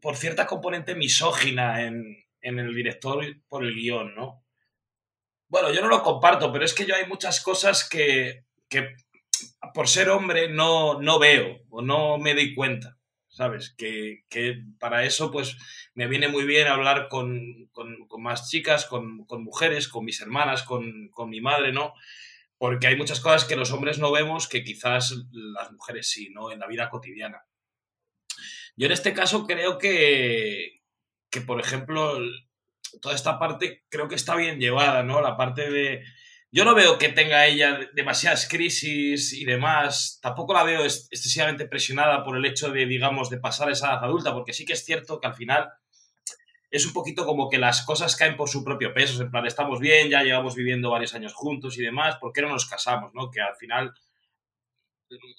[0.00, 4.44] por cierta componente misógina en, en el director por el guion, ¿no?
[5.48, 8.94] Bueno, yo no lo comparto, pero es que yo hay muchas cosas que, que
[9.74, 13.74] por ser hombre no, no veo o no me doy cuenta, ¿sabes?
[13.76, 15.56] Que, que para eso, pues,
[15.94, 20.20] me viene muy bien hablar con, con- con más chicas, con, con mujeres, con mis
[20.20, 21.94] hermanas, con mi madre, ¿no?
[22.58, 26.50] Porque hay muchas cosas que los hombres no vemos que quizás las mujeres sí, ¿no?
[26.50, 27.46] En la vida cotidiana.
[28.76, 30.80] Yo en este caso creo que,
[31.30, 32.18] que por ejemplo,
[33.00, 35.20] toda esta parte creo que está bien llevada, ¿no?
[35.20, 36.04] La parte de...
[36.50, 40.18] Yo no veo que tenga ella demasiadas crisis y demás.
[40.22, 44.04] Tampoco la veo ex- excesivamente presionada por el hecho de, digamos, de pasar esa edad
[44.04, 45.68] adulta, porque sí que es cierto que al final
[46.70, 49.22] es un poquito como que las cosas caen por su propio peso.
[49.22, 52.48] En plan, estamos bien, ya llevamos viviendo varios años juntos y demás, ¿por qué no
[52.48, 53.12] nos casamos?
[53.14, 53.30] ¿no?
[53.30, 53.94] Que al final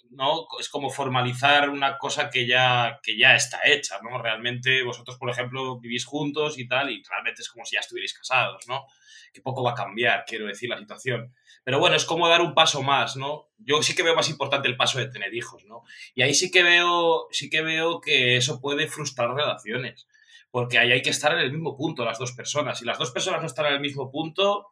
[0.10, 4.22] no es como formalizar una cosa que ya, que ya está hecha, ¿no?
[4.22, 8.13] Realmente vosotros, por ejemplo, vivís juntos y tal, y realmente es como si ya estuvierais
[8.13, 8.86] casados, ¿no?
[9.32, 11.36] Que poco va a cambiar, quiero decir, la situación.
[11.63, 13.50] Pero bueno, es como dar un paso más, ¿no?
[13.58, 15.84] Yo sí que veo más importante el paso de tener hijos, ¿no?
[16.15, 20.08] Y ahí sí que veo, sí que veo que eso puede frustrar relaciones,
[20.51, 22.79] porque ahí hay que estar en el mismo punto las dos personas.
[22.79, 24.67] Si las dos personas no están en el mismo punto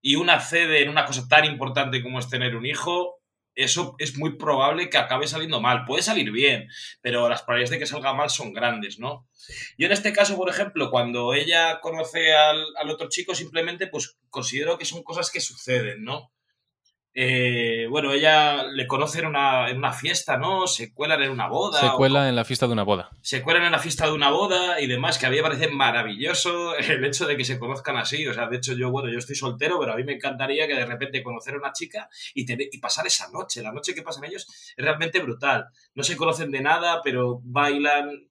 [0.00, 3.18] y una cede en una cosa tan importante como es tener un hijo,
[3.54, 5.84] eso es muy probable que acabe saliendo mal.
[5.84, 6.68] Puede salir bien,
[7.00, 9.28] pero las probabilidades de que salga mal son grandes, ¿no?
[9.76, 14.16] Yo en este caso, por ejemplo, cuando ella conoce al, al otro chico, simplemente pues
[14.30, 16.32] considero que son cosas que suceden, ¿no?
[17.14, 20.66] Eh, bueno, ella le conoce en una, en una fiesta, ¿no?
[20.68, 21.80] Se cuelan en una boda.
[21.80, 23.10] Se o cuela en la fiesta de una boda.
[23.22, 25.68] se cuelan en la fiesta de una boda y demás, que a mí me parece
[25.68, 28.26] maravilloso el hecho de que se conozcan así.
[28.26, 30.74] O sea, de hecho, yo, bueno, yo estoy soltero, pero a mí me encantaría que
[30.74, 33.62] de repente conocer a una chica y, tener- y pasar esa noche.
[33.62, 35.66] La noche que pasan ellos es realmente brutal.
[35.94, 38.27] No se conocen de nada, pero bailan,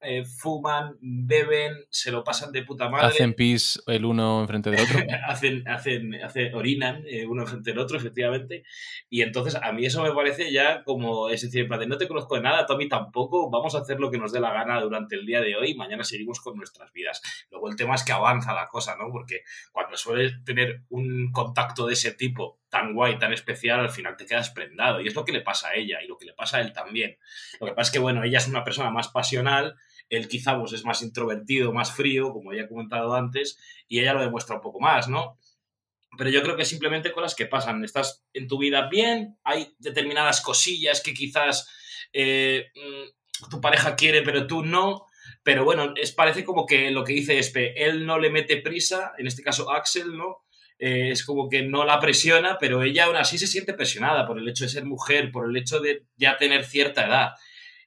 [0.00, 4.80] eh, fuman, beben, se lo pasan de puta madre Hacen pis el uno enfrente del
[4.80, 4.98] otro.
[5.26, 8.64] hacen, hacen, hacen, orinan eh, uno frente al otro, efectivamente.
[9.08, 12.42] Y entonces a mí eso me parece ya como, es decir, no te conozco de
[12.42, 15.16] nada, tú a mí tampoco, vamos a hacer lo que nos dé la gana durante
[15.16, 17.20] el día de hoy y mañana seguimos con nuestras vidas.
[17.50, 19.10] Luego el tema es que avanza la cosa, ¿no?
[19.10, 24.16] Porque cuando sueles tener un contacto de ese tipo tan guay, tan especial, al final
[24.16, 25.00] te quedas prendado.
[25.00, 26.72] Y es lo que le pasa a ella y lo que le pasa a él
[26.72, 27.18] también.
[27.60, 29.76] Lo que pasa es que, bueno, ella es una persona más pasional,
[30.08, 34.14] él quizá pues, es más introvertido, más frío, como ya he comentado antes, y ella
[34.14, 35.38] lo demuestra un poco más, ¿no?
[36.16, 37.84] Pero yo creo que simplemente cosas que pasan.
[37.84, 41.68] Estás en tu vida bien, hay determinadas cosillas que quizás
[42.12, 45.06] eh, mm, tu pareja quiere, pero tú no.
[45.42, 49.12] Pero bueno, es, parece como que lo que dice Espe, él no le mete prisa,
[49.18, 50.44] en este caso Axel, ¿no?
[50.82, 54.38] Eh, es como que no la presiona, pero ella aún así se siente presionada por
[54.38, 57.32] el hecho de ser mujer, por el hecho de ya tener cierta edad.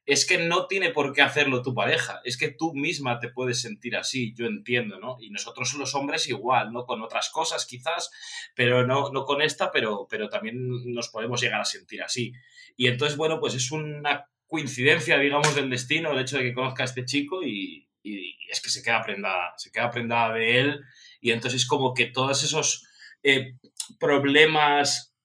[0.05, 3.61] Es que no tiene por qué hacerlo tu pareja, es que tú misma te puedes
[3.61, 5.17] sentir así, yo entiendo, ¿no?
[5.19, 6.85] Y nosotros los hombres igual, ¿no?
[6.85, 8.11] Con otras cosas quizás,
[8.53, 12.31] pero no, no con esta, pero, pero también nos podemos llegar a sentir así.
[12.77, 16.83] Y entonces, bueno, pues es una coincidencia, digamos, del destino, el hecho de que conozca
[16.83, 20.83] a este chico y, y es que se queda prendada, se queda prendada de él
[21.23, 22.85] y entonces como que todos esos
[23.23, 23.55] eh,
[23.97, 25.15] problemas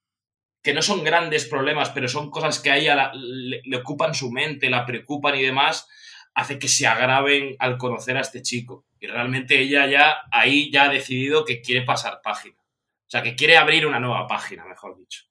[0.62, 4.70] que no son grandes problemas, pero son cosas que a ella le, ocupan su mente,
[4.70, 5.88] la preocupan y demás,
[6.34, 8.86] hace que se agraven al conocer a este chico.
[9.00, 12.56] Y realmente ella ya ahí ya ha decidido que quiere pasar página.
[12.60, 15.24] O sea, que quiere abrir una nueva página, mejor dicho.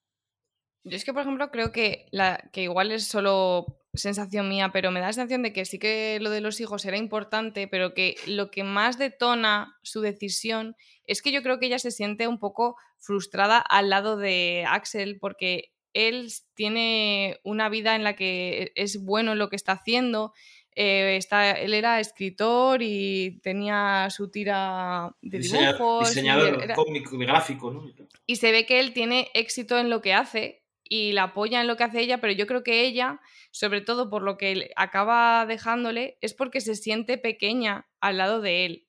[0.84, 4.92] Yo es que, por ejemplo, creo que, la, que igual es solo sensación mía, pero
[4.92, 7.94] me da la sensación de que sí que lo de los hijos era importante, pero
[7.94, 12.28] que lo que más detona su decisión es que yo creo que ella se siente
[12.28, 18.72] un poco frustrada al lado de Axel porque él tiene una vida en la que
[18.76, 20.34] es bueno en lo que está haciendo.
[20.76, 26.10] Eh, está, él era escritor y tenía su tira de dibujos.
[26.10, 27.84] Diseñador cómico, gráfico, ¿no?
[28.28, 31.68] Y se ve que él tiene éxito en lo que hace y la apoya en
[31.68, 33.20] lo que hace ella, pero yo creo que ella,
[33.52, 38.66] sobre todo por lo que acaba dejándole, es porque se siente pequeña al lado de
[38.66, 38.88] él.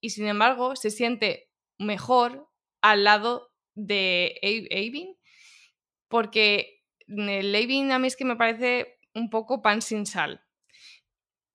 [0.00, 2.48] Y sin embargo, se siente mejor
[2.80, 4.38] al lado de
[4.70, 5.16] Avin,
[6.08, 10.42] porque el a mí es que me parece un poco pan sin sal.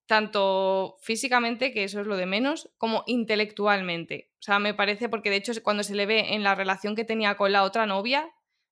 [0.08, 4.32] Tanto físicamente, que eso es lo de menos, como intelectualmente.
[4.40, 7.06] O sea, me parece, porque de hecho cuando se le ve en la relación que
[7.06, 8.30] tenía con la otra novia,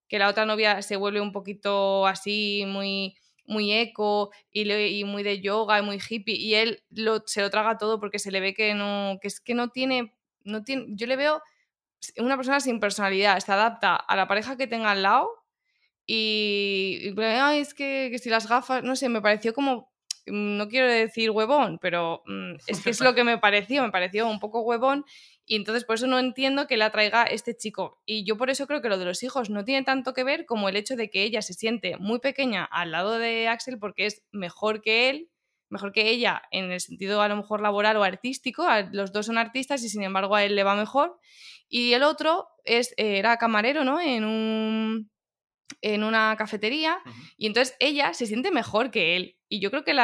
[0.10, 5.40] que la otra novia se vuelve un poquito así, muy, muy eco y, muy de
[5.40, 8.54] yoga y muy hippie, y él lo, se lo traga todo porque se le ve
[8.54, 11.42] que no, que es que no tiene, no tiene, yo le veo
[12.18, 15.30] una persona sin personalidad, se adapta a la pareja que tenga al lado
[16.06, 17.14] y,
[17.54, 19.90] es que, que si las gafas, no sé, me pareció como
[20.32, 24.28] no quiero decir huevón, pero mm, es que es lo que me pareció, me pareció
[24.28, 25.06] un poco huevón
[25.52, 28.00] y entonces por eso no entiendo que la traiga este chico.
[28.06, 30.46] Y yo por eso creo que lo de los hijos no tiene tanto que ver
[30.46, 34.06] como el hecho de que ella se siente muy pequeña al lado de Axel porque
[34.06, 35.32] es mejor que él,
[35.68, 38.64] mejor que ella en el sentido a lo mejor laboral o artístico.
[38.92, 41.18] Los dos son artistas y sin embargo a él le va mejor.
[41.68, 44.00] Y el otro es, era camarero, ¿no?
[44.00, 45.10] En un
[45.82, 47.00] en una cafetería
[47.38, 49.38] y entonces ella se siente mejor que él.
[49.48, 49.96] Y yo creo que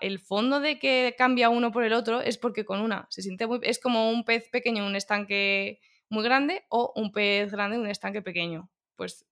[0.00, 3.46] el fondo de que cambia uno por el otro es porque con una se siente
[3.46, 3.60] muy...
[3.62, 7.82] Es como un pez pequeño en un estanque muy grande o un pez grande en
[7.82, 8.70] un estanque pequeño.
[8.96, 9.26] Pues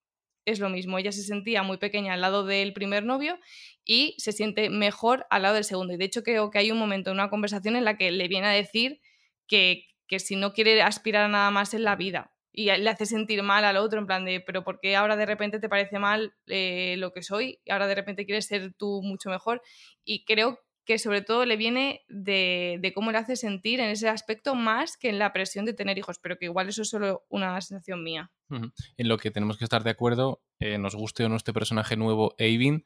[0.44, 0.98] es lo mismo.
[0.98, 3.38] Ella se sentía muy pequeña al lado del primer novio
[3.84, 5.94] y se siente mejor al lado del segundo.
[5.94, 8.28] Y de hecho creo que hay un momento en una conversación en la que le
[8.28, 9.00] viene a decir
[9.46, 13.06] que, que si no quiere aspirar a nada más en la vida, y le hace
[13.06, 16.00] sentir mal al otro, en plan de, pero ¿por qué ahora de repente te parece
[16.00, 17.60] mal eh, lo que soy?
[17.64, 19.62] Y ahora de repente quieres ser tú mucho mejor.
[20.02, 24.56] Y creo que sobre todo le viene de, cómo le hace sentir en ese aspecto
[24.56, 27.60] más que en la presión de tener hijos, pero que igual eso es solo una
[27.60, 28.32] sensación mía.
[28.50, 31.96] En lo que tenemos que estar de acuerdo, eh, nos guste o no este personaje
[31.96, 32.84] nuevo, Avin,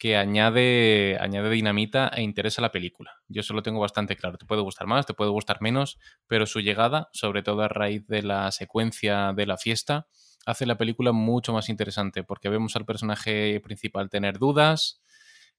[0.00, 3.20] que añade, añade dinamita e interesa a la película.
[3.28, 4.38] Yo eso lo tengo bastante claro.
[4.38, 8.06] Te puede gustar más, te puede gustar menos, pero su llegada, sobre todo a raíz
[8.06, 10.06] de la secuencia de la fiesta,
[10.46, 15.02] hace la película mucho más interesante porque vemos al personaje principal tener dudas,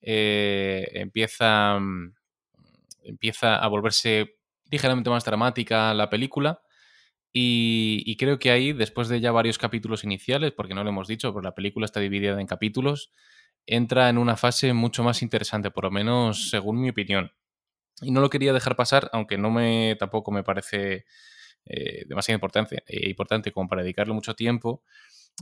[0.01, 2.15] eh, empieza, mm,
[3.03, 4.37] empieza a volverse
[4.71, 6.61] ligeramente más dramática la película.
[7.31, 11.07] Y, y, creo que ahí, después de ya varios capítulos iniciales, porque no lo hemos
[11.07, 13.11] dicho, pero la película está dividida en capítulos,
[13.65, 17.31] entra en una fase mucho más interesante, por lo menos según mi opinión.
[18.01, 21.05] Y no lo quería dejar pasar, aunque no me tampoco me parece
[21.65, 24.83] eh, demasiado importante, eh, importante como para dedicarle mucho tiempo.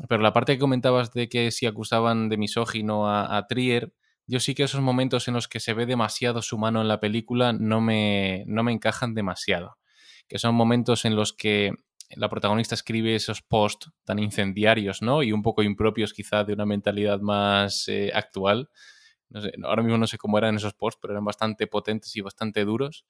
[0.07, 3.93] Pero la parte que comentabas de que si acusaban de misógino a, a, Trier,
[4.27, 6.99] yo sí que esos momentos en los que se ve demasiado su mano en la
[6.99, 9.77] película no me, no me encajan demasiado.
[10.27, 11.71] Que son momentos en los que
[12.15, 15.23] la protagonista escribe esos posts tan incendiarios, ¿no?
[15.23, 18.69] Y un poco impropios quizá de una mentalidad más eh, actual.
[19.63, 23.05] ahora mismo no sé cómo eran esos posts, pero eran bastante potentes y bastante duros.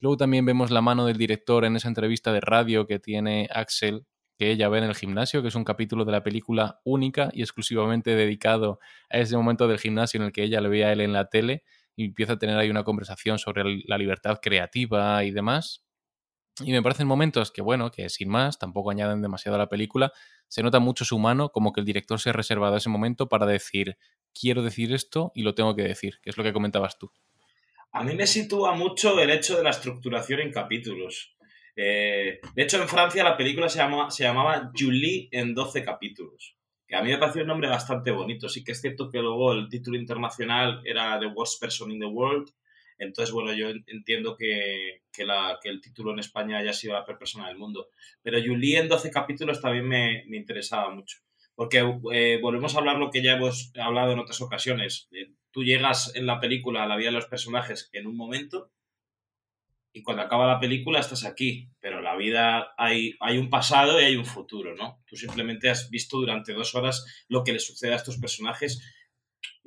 [0.00, 4.06] Luego también vemos la mano del director en esa entrevista de radio que tiene Axel,
[4.38, 7.42] que ella ve en el gimnasio, que es un capítulo de la película única y
[7.42, 8.78] exclusivamente dedicado
[9.10, 11.28] a ese momento del gimnasio en el que ella le ve a él en la
[11.28, 11.64] tele
[11.96, 15.87] y empieza a tener ahí una conversación sobre la libertad creativa y demás.
[16.60, 20.12] Y me parecen momentos que, bueno, que sin más, tampoco añaden demasiado a la película.
[20.48, 23.46] Se nota mucho su mano, como que el director se ha reservado ese momento para
[23.46, 23.96] decir,
[24.38, 27.12] quiero decir esto y lo tengo que decir, que es lo que comentabas tú.
[27.92, 31.36] A mí me sitúa mucho el hecho de la estructuración en capítulos.
[31.74, 36.56] Eh, de hecho, en Francia la película se, llama, se llamaba Julie en 12 capítulos.
[36.86, 38.48] Que a mí me pareció un nombre bastante bonito.
[38.48, 42.06] Sí que es cierto que luego el título internacional era The Worst Person in the
[42.06, 42.50] World.
[42.98, 47.04] Entonces, bueno, yo entiendo que, que, la, que el título en España haya sido la
[47.04, 47.88] peor persona del mundo.
[48.22, 51.18] Pero Julie en 12 capítulos también me, me interesaba mucho.
[51.54, 55.08] Porque eh, volvemos a hablar lo que ya hemos hablado en otras ocasiones.
[55.12, 58.70] Eh, tú llegas en la película a la vida de los personajes en un momento
[59.92, 64.04] y cuando acaba la película estás aquí, pero la vida hay, hay un pasado y
[64.04, 65.02] hay un futuro, ¿no?
[65.06, 68.80] Tú simplemente has visto durante dos horas lo que le sucede a estos personajes,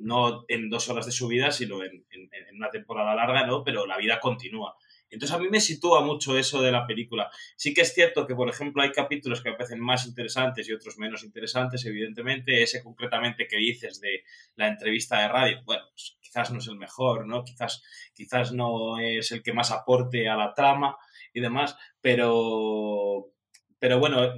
[0.02, 3.62] no en dos horas de su vida, sino en, en, en una temporada larga, ¿no?
[3.64, 4.76] Pero la vida continúa.
[5.12, 7.30] Entonces a mí me sitúa mucho eso de la película.
[7.54, 10.72] Sí que es cierto que, por ejemplo, hay capítulos que me parecen más interesantes y
[10.72, 12.62] otros menos interesantes, evidentemente.
[12.62, 14.24] Ese concretamente que dices de
[14.56, 17.44] la entrevista de radio, bueno, pues quizás no es el mejor, ¿no?
[17.44, 17.82] Quizás,
[18.14, 20.96] quizás no es el que más aporte a la trama
[21.34, 23.32] y demás, pero,
[23.78, 24.32] pero bueno,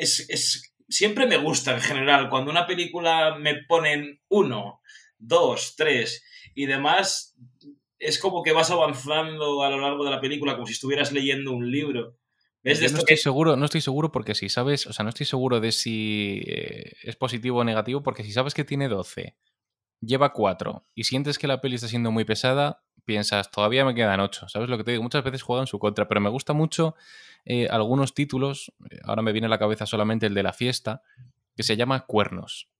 [0.00, 4.80] es, es, siempre me gusta en general cuando una película me ponen uno,
[5.26, 7.36] dos, tres y demás,
[7.98, 11.52] es como que vas avanzando a lo largo de la película como si estuvieras leyendo
[11.52, 12.16] un libro.
[12.62, 12.80] ¿Ves?
[12.80, 13.16] no estoy que...
[13.16, 16.92] seguro, no estoy seguro porque si sabes, o sea, no estoy seguro de si eh,
[17.02, 19.36] es positivo o negativo, porque si sabes que tiene 12,
[20.00, 24.20] lleva 4 y sientes que la peli está siendo muy pesada, piensas, todavía me quedan
[24.20, 24.48] 8.
[24.48, 25.02] ¿Sabes lo que te digo?
[25.02, 26.94] Muchas veces juegan su contra, pero me gusta mucho
[27.44, 31.02] eh, algunos títulos, eh, ahora me viene a la cabeza solamente el de la fiesta,
[31.54, 32.70] que se llama Cuernos.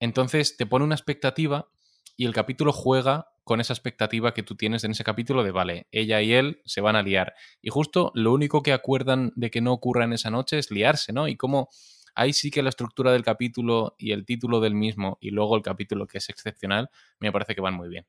[0.00, 1.68] Entonces te pone una expectativa
[2.16, 5.86] y el capítulo juega con esa expectativa que tú tienes en ese capítulo de, vale,
[5.90, 7.34] ella y él se van a liar.
[7.62, 11.12] Y justo lo único que acuerdan de que no ocurra en esa noche es liarse,
[11.12, 11.28] ¿no?
[11.28, 11.70] Y como
[12.14, 15.62] ahí sí que la estructura del capítulo y el título del mismo y luego el
[15.62, 16.90] capítulo que es excepcional,
[17.20, 18.06] me parece que van muy bien.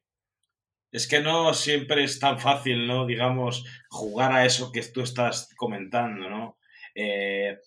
[0.91, 3.05] Es que no siempre es tan fácil, ¿no?
[3.05, 6.57] Digamos, jugar a eso que tú estás comentando, ¿no?
[6.95, 7.59] Eh,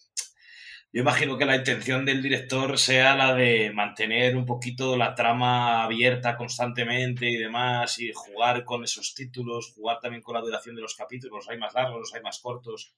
[0.93, 5.85] yo imagino que la intención del director sea la de mantener un poquito la trama
[5.85, 10.83] abierta constantemente y demás, y jugar con esos títulos, jugar también con la duración de
[10.83, 12.95] los capítulos, los hay más largos, los hay más cortos.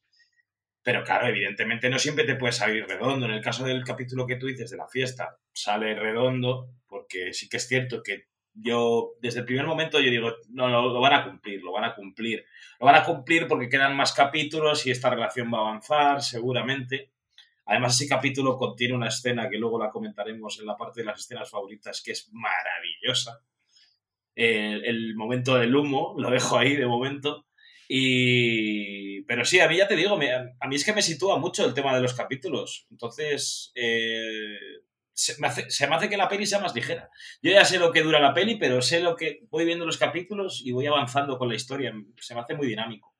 [0.83, 3.27] Pero claro, evidentemente no siempre te puede salir redondo.
[3.27, 7.49] En el caso del capítulo que tú dices de la fiesta, sale redondo, porque sí
[7.49, 11.25] que es cierto que yo, desde el primer momento, yo digo, no, lo, van a
[11.25, 12.45] cumplir, lo van a cumplir.
[12.81, 17.14] Lo van a cumplir porque quedan más capítulos y esta relación va a avanzar, seguramente.
[17.67, 21.21] Además, ese capítulo contiene una escena que luego la comentaremos en la parte de las
[21.21, 23.41] escenas favoritas, que es maravillosa.
[24.35, 27.47] El, el momento del humo, lo dejo ahí de momento.
[27.89, 29.23] Y...
[29.23, 31.65] Pero sí, a mí ya te digo, me, a mí es que me sitúa mucho
[31.65, 32.87] el tema de los capítulos.
[32.91, 34.59] Entonces, eh,
[35.13, 37.09] se, hace, se me hace que la peli sea más ligera.
[37.41, 39.97] Yo ya sé lo que dura la peli, pero sé lo que voy viendo los
[39.97, 41.95] capítulos y voy avanzando con la historia.
[42.21, 43.14] Se me hace muy dinámico.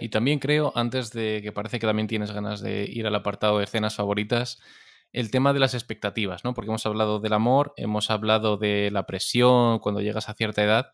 [0.00, 3.58] Y también creo, antes de que parece que también tienes ganas de ir al apartado
[3.58, 4.60] de escenas favoritas,
[5.12, 6.54] el tema de las expectativas, ¿no?
[6.54, 10.92] Porque hemos hablado del amor, hemos hablado de la presión cuando llegas a cierta edad,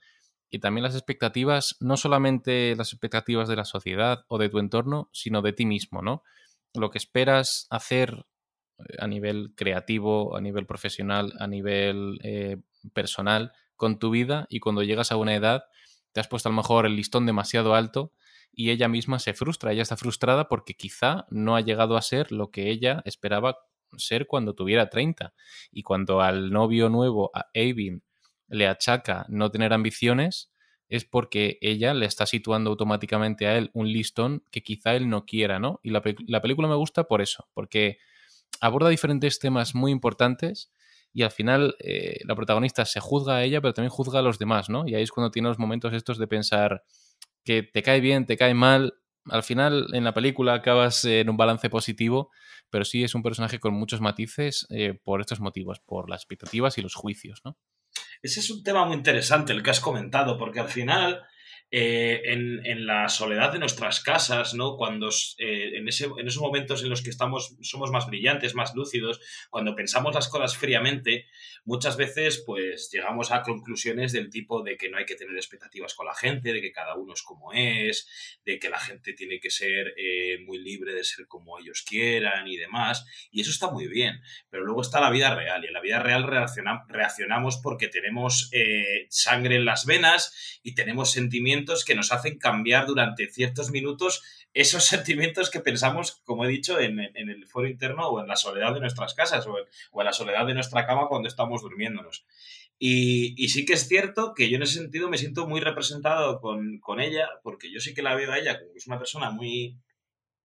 [0.50, 5.08] y también las expectativas, no solamente las expectativas de la sociedad o de tu entorno,
[5.12, 6.22] sino de ti mismo, ¿no?
[6.74, 8.26] Lo que esperas hacer
[8.78, 12.56] eh, a nivel creativo, a nivel profesional, a nivel eh,
[12.92, 15.64] personal con tu vida y cuando llegas a una edad
[16.12, 18.12] te has puesto a lo mejor el listón demasiado alto
[18.52, 19.72] y ella misma se frustra.
[19.72, 23.58] Ella está frustrada porque quizá no ha llegado a ser lo que ella esperaba
[23.96, 25.34] ser cuando tuviera 30.
[25.72, 28.02] Y cuando al novio nuevo, a Avin,
[28.48, 30.52] le achaca no tener ambiciones,
[30.88, 35.24] es porque ella le está situando automáticamente a él un listón que quizá él no
[35.24, 35.78] quiera, ¿no?
[35.84, 37.98] Y la, la película me gusta por eso, porque
[38.60, 40.72] aborda diferentes temas muy importantes
[41.12, 44.38] y al final eh, la protagonista se juzga a ella, pero también juzga a los
[44.38, 44.86] demás, ¿no?
[44.86, 46.84] Y ahí es cuando tiene los momentos estos de pensar,
[47.44, 48.94] que te cae bien, te cae mal.
[49.26, 52.30] Al final, en la película acabas en un balance positivo,
[52.70, 56.78] pero sí es un personaje con muchos matices eh, por estos motivos, por las expectativas
[56.78, 57.58] y los juicios, ¿no?
[58.22, 61.22] Ese es un tema muy interesante el que has comentado, porque al final
[61.72, 64.76] eh, en, en, la soledad de nuestras casas, ¿no?
[64.76, 65.08] Cuando
[65.38, 69.20] eh, en, ese, en, esos momentos en los que estamos, somos más brillantes, más lúcidos,
[69.50, 71.26] cuando pensamos las cosas fríamente,
[71.64, 75.94] muchas veces pues llegamos a conclusiones del tipo de que no hay que tener expectativas
[75.94, 78.08] con la gente, de que cada uno es como es,
[78.44, 82.48] de que la gente tiene que ser eh, muy libre de ser como ellos quieran
[82.48, 85.74] y demás, y eso está muy bien, pero luego está la vida real, y en
[85.74, 88.50] la vida real reacciona, reaccionamos porque tenemos
[89.08, 94.22] sangre en las venas y tenemos sentimientos sentimientos que nos hacen cambiar durante ciertos minutos
[94.54, 98.74] esos sentimientos que pensamos, como he dicho, en, el foro interno o en la soledad
[98.74, 102.24] de nuestras casas o en, la soledad de nuestra cama cuando estamos durmiéndonos.
[102.78, 106.78] Y, sí que es cierto que yo en ese sentido me siento muy representado con,
[106.80, 109.30] con ella, porque yo sí que la veo a ella como que es una persona
[109.30, 109.76] muy,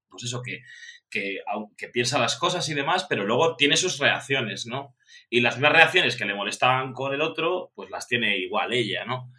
[0.10, 0.62] pues eso, que,
[1.10, 1.40] que,
[1.78, 4.96] que, piensa las cosas y demás, pero luego tiene sus reacciones, ¿no?
[5.30, 9.06] Y las mismas reacciones que le molestaban con el otro, pues las tiene igual ella,
[9.06, 9.32] ¿no?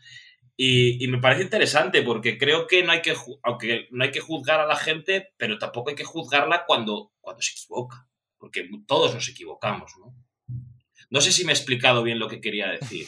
[0.59, 4.61] Y, me parece interesante porque creo que no hay que, aunque no hay que juzgar
[4.61, 9.29] a la gente, pero tampoco hay que juzgarla cuando, cuando se equivoca, porque todos nos
[9.29, 10.15] equivocamos, ¿no?
[11.11, 13.07] No sé si me he explicado bien lo que quería decir.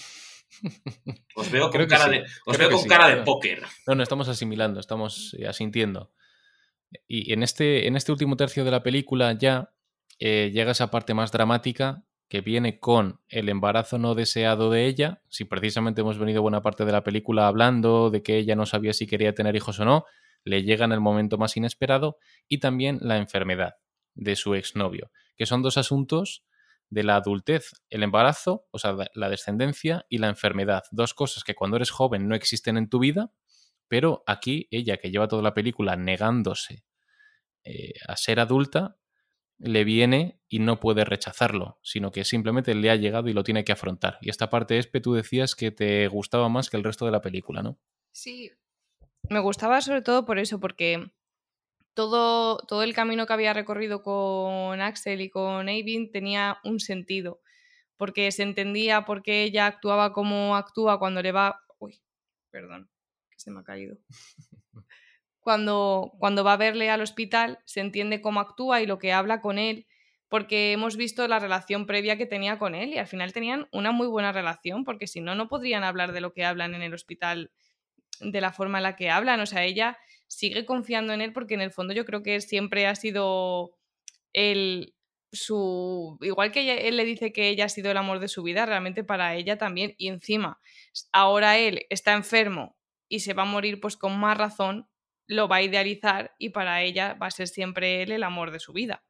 [1.34, 3.62] Os veo con cara, de, os veo con cara de póker.
[3.86, 6.12] No, no, estamos asimilando, estamos eh, asintiendo.
[7.06, 9.72] Y en este, en este último tercio de la película ya
[10.18, 15.22] eh, llega esa parte más dramática que viene con el embarazo no deseado de ella.
[15.28, 18.92] Si precisamente hemos venido buena parte de la película hablando de que ella no sabía
[18.92, 20.04] si quería tener hijos o no,
[20.44, 22.18] le llega en el momento más inesperado.
[22.48, 23.76] Y también la enfermedad
[24.14, 26.44] de su exnovio, que son dos asuntos
[26.90, 30.84] de la adultez, el embarazo, o sea, la descendencia y la enfermedad.
[30.90, 33.32] Dos cosas que cuando eres joven no existen en tu vida
[33.88, 36.84] pero aquí ella, que lleva toda la película negándose
[37.64, 38.98] eh, a ser adulta,
[39.58, 43.64] le viene y no puede rechazarlo, sino que simplemente le ha llegado y lo tiene
[43.64, 44.18] que afrontar.
[44.20, 47.20] Y esta parte, Espe, tú decías que te gustaba más que el resto de la
[47.20, 47.78] película, ¿no?
[48.12, 48.50] Sí,
[49.28, 51.10] me gustaba sobre todo por eso, porque
[51.94, 57.40] todo, todo el camino que había recorrido con Axel y con Eivin tenía un sentido,
[57.96, 61.60] porque se entendía por qué ella actuaba como actúa cuando le va...
[61.78, 62.00] Uy,
[62.50, 62.90] perdón
[63.38, 63.96] se me ha caído.
[65.48, 69.40] Cuando, cuando va a verle al hospital, se entiende cómo actúa y lo que habla
[69.40, 69.86] con él,
[70.28, 73.90] porque hemos visto la relación previa que tenía con él y al final tenían una
[73.90, 76.92] muy buena relación, porque si no, no podrían hablar de lo que hablan en el
[76.92, 77.50] hospital
[78.20, 79.40] de la forma en la que hablan.
[79.40, 79.96] O sea, ella
[80.26, 83.70] sigue confiando en él porque en el fondo yo creo que siempre ha sido
[84.34, 84.92] el,
[85.32, 88.66] su igual que él le dice que ella ha sido el amor de su vida,
[88.66, 90.60] realmente para ella también y encima
[91.10, 92.76] ahora él está enfermo
[93.08, 94.86] y se va a morir pues con más razón,
[95.28, 98.58] lo va a idealizar y para ella va a ser siempre él el amor de
[98.58, 99.04] su vida.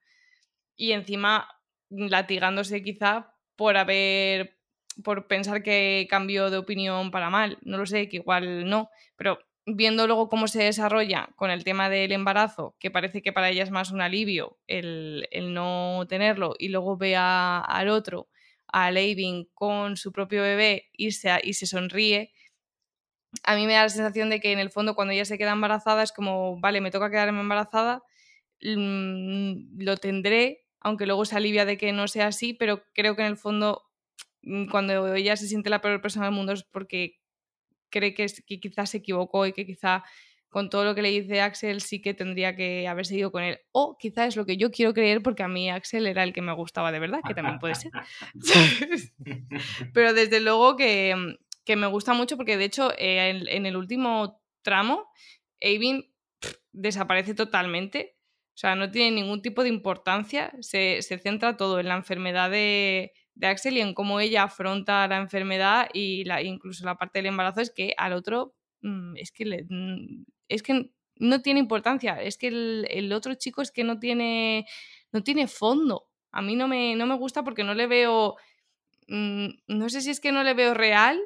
[0.77, 1.49] Y encima
[1.89, 4.59] latigándose quizá por haber
[5.03, 9.39] por pensar que cambió de opinión para mal, no lo sé, que igual no, pero
[9.65, 13.63] viendo luego cómo se desarrolla con el tema del embarazo, que parece que para ella
[13.63, 18.29] es más un alivio el, no tenerlo, y luego ve al otro,
[18.67, 22.33] a Leivin con su propio bebé y y se sonríe,
[23.43, 25.53] a mí me da la sensación de que en el fondo cuando ella se queda
[25.53, 28.03] embarazada es como, vale, me toca quedarme embarazada,
[28.63, 33.23] mm, lo tendré, aunque luego se alivia de que no sea así, pero creo que
[33.23, 33.83] en el fondo
[34.43, 37.21] mm, cuando ella se siente la peor persona del mundo es porque
[37.91, 40.05] cree que, que quizás se equivocó y que quizá
[40.49, 43.59] con todo lo que le dice Axel sí que tendría que haber seguido con él.
[43.73, 46.41] O quizá es lo que yo quiero creer porque a mí Axel era el que
[46.41, 47.93] me gustaba de verdad, que también puede ser.
[49.93, 53.77] Pero desde luego que, mm, que me gusta mucho porque de hecho eh, en, el
[53.77, 55.07] último tramo
[55.63, 56.11] Avin
[56.73, 58.17] desaparece totalmente.
[58.55, 60.51] O sea, no tiene ningún tipo de importancia.
[60.61, 63.13] Se, centra todo en la enfermedad de,
[63.43, 67.61] Axel y en cómo ella afronta la enfermedad y la, incluso la parte del embarazo
[67.61, 72.15] es que al otro mm, es que mm, es que no tiene importancia.
[72.23, 74.65] Es que el, otro chico es que no tiene,
[75.13, 76.09] no tiene fondo.
[76.33, 78.37] A mí no me, no me gusta porque no le veo.
[79.07, 81.21] Mm, no sé si es que no le veo real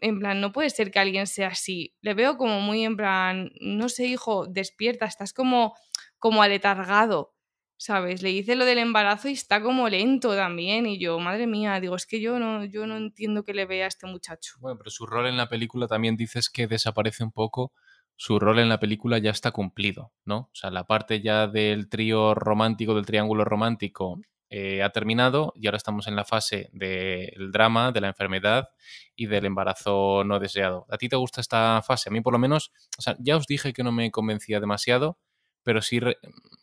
[0.00, 1.94] en plan, no puede ser que alguien sea así.
[2.00, 5.74] Le veo como muy en plan, no sé, hijo, despierta, estás como,
[6.18, 7.34] como aletargado,
[7.76, 8.22] ¿sabes?
[8.22, 10.86] Le dice lo del embarazo y está como lento también.
[10.86, 13.86] Y yo, madre mía, digo, es que yo no, yo no entiendo que le vea
[13.86, 14.54] a este muchacho.
[14.60, 17.72] Bueno, pero su rol en la película también dices que desaparece un poco.
[18.16, 20.36] Su rol en la película ya está cumplido, ¿no?
[20.36, 24.20] O sea, la parte ya del trío romántico, del triángulo romántico,
[24.52, 28.70] eh, ha terminado y ahora estamos en la fase del drama, de la enfermedad
[29.14, 30.86] y del embarazo no deseado.
[30.90, 32.08] ¿A ti te gusta esta fase?
[32.08, 35.18] A mí por lo menos, o sea, ya os dije que no me convencía demasiado,
[35.62, 36.00] pero sí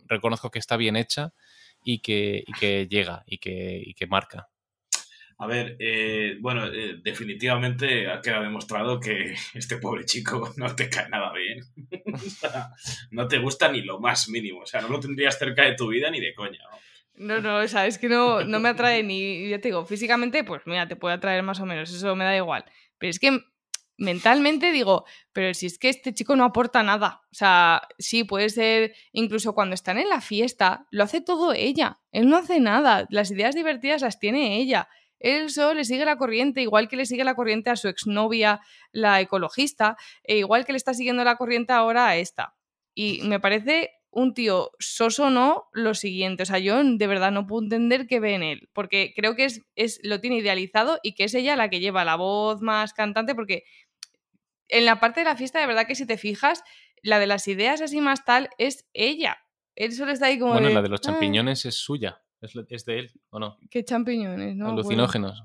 [0.05, 1.33] reconozco que está bien hecha
[1.81, 2.43] y que,
[2.89, 4.49] llega y que, marca.
[5.39, 10.89] A ver, eh, bueno, eh, definitivamente ha quedado demostrado que este pobre chico no te
[10.89, 11.59] cae nada bien.
[13.11, 14.61] no te gusta ni lo más mínimo.
[14.61, 16.59] O sea, no lo tendrías cerca de tu vida ni de coña.
[16.69, 16.77] No,
[17.17, 20.61] no, o sea, es que no, no me atrae ni, yo te digo, físicamente, pues
[20.65, 22.65] mira, te puede atraer más o menos, eso me da igual.
[22.97, 23.39] Pero es que
[23.97, 27.21] mentalmente digo, pero si es que este chico no aporta nada.
[27.31, 31.99] O sea, sí, puede ser, incluso cuando están en la fiesta, lo hace todo ella.
[32.11, 33.07] Él no hace nada.
[33.09, 34.87] Las ideas divertidas las tiene ella.
[35.19, 38.61] Él solo le sigue la corriente, igual que le sigue la corriente a su exnovia,
[38.91, 42.55] la ecologista, e igual que le está siguiendo la corriente ahora a esta.
[42.93, 46.41] Y me parece un tío soso no lo siguiente.
[46.41, 49.45] O sea, yo de verdad no puedo entender qué ve en él, porque creo que
[49.45, 52.93] es, es, lo tiene idealizado y que es ella la que lleva la voz más
[52.93, 53.63] cantante, porque
[54.69, 56.63] en la parte de la fiesta, de verdad que si te fijas,
[57.03, 59.37] la de las ideas así más tal es ella.
[59.75, 60.53] Él solo está ahí como.
[60.53, 62.23] Bueno, de, la de los "Ah, champiñones es suya.
[62.41, 63.59] Es, es de él, ¿o no?
[63.69, 64.55] ¿Qué champiñones?
[64.55, 64.79] No, Bueno.
[64.81, 65.43] Alucinógenos.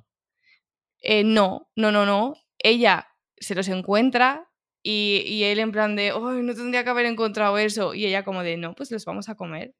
[1.02, 2.34] Eh, no, no, no, no.
[2.58, 4.50] Ella se los encuentra
[4.82, 7.94] y, y él en plan de, ¡ay, no tendría que haber encontrado eso!
[7.94, 9.74] Y ella como de, no, pues los vamos a comer.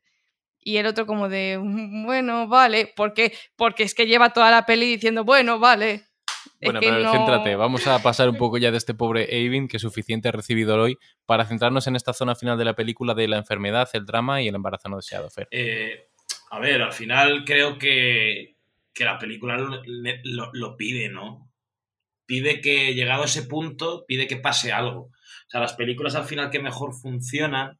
[0.64, 4.64] Y el otro como de, "Mm, bueno, vale, porque Porque es que lleva toda la
[4.66, 6.04] peli diciendo, bueno, vale.
[6.60, 9.24] Es Bueno, que pero no- céntrate, vamos a pasar un poco ya de este pobre
[9.24, 10.96] Avin, que suficiente ha recibido hoy,
[11.26, 14.46] para centrarnos en esta zona final de la película de la enfermedad, el drama y
[14.48, 15.48] el embarazo no deseado, Fer.
[15.50, 16.06] Eh,
[16.52, 18.56] a ver, al final creo que,
[18.94, 21.51] que la película lo, lo- lo pide, ¿no?
[22.26, 25.00] Pide que, llegado a ese punto, pide que pase algo.
[25.02, 25.12] O
[25.48, 27.78] sea, las películas al final que mejor funcionan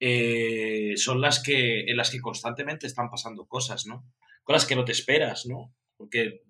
[0.00, 4.04] eh, son las que, en las que constantemente están pasando cosas, ¿no?
[4.44, 5.74] Cosas que no te esperas, ¿no?
[5.96, 6.42] Porque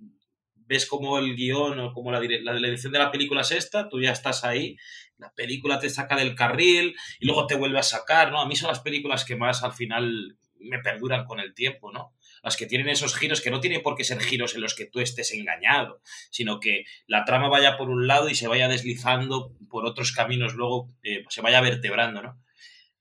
[0.54, 3.88] ves como el guion o como la, dire- la dirección de la película es esta,
[3.88, 4.76] tú ya estás ahí,
[5.16, 8.40] la película te saca del carril y luego te vuelve a sacar, ¿no?
[8.40, 12.12] A mí son las películas que más al final me perduran con el tiempo, ¿no?
[12.48, 14.86] Las que tienen esos giros que no tienen por qué ser giros en los que
[14.86, 19.52] tú estés engañado, sino que la trama vaya por un lado y se vaya deslizando
[19.68, 22.42] por otros caminos, luego eh, se vaya vertebrando, ¿no?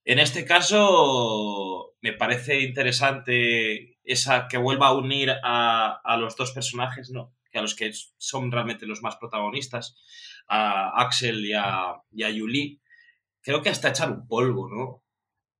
[0.04, 6.52] En este caso, me parece interesante esa que vuelva a unir a, a los dos
[6.52, 7.34] personajes, ¿no?
[7.50, 9.96] Que a los que son realmente los más protagonistas,
[10.50, 12.82] a Axel y a, y a Yuli.
[13.40, 15.06] Creo que hasta echar un polvo, ¿no?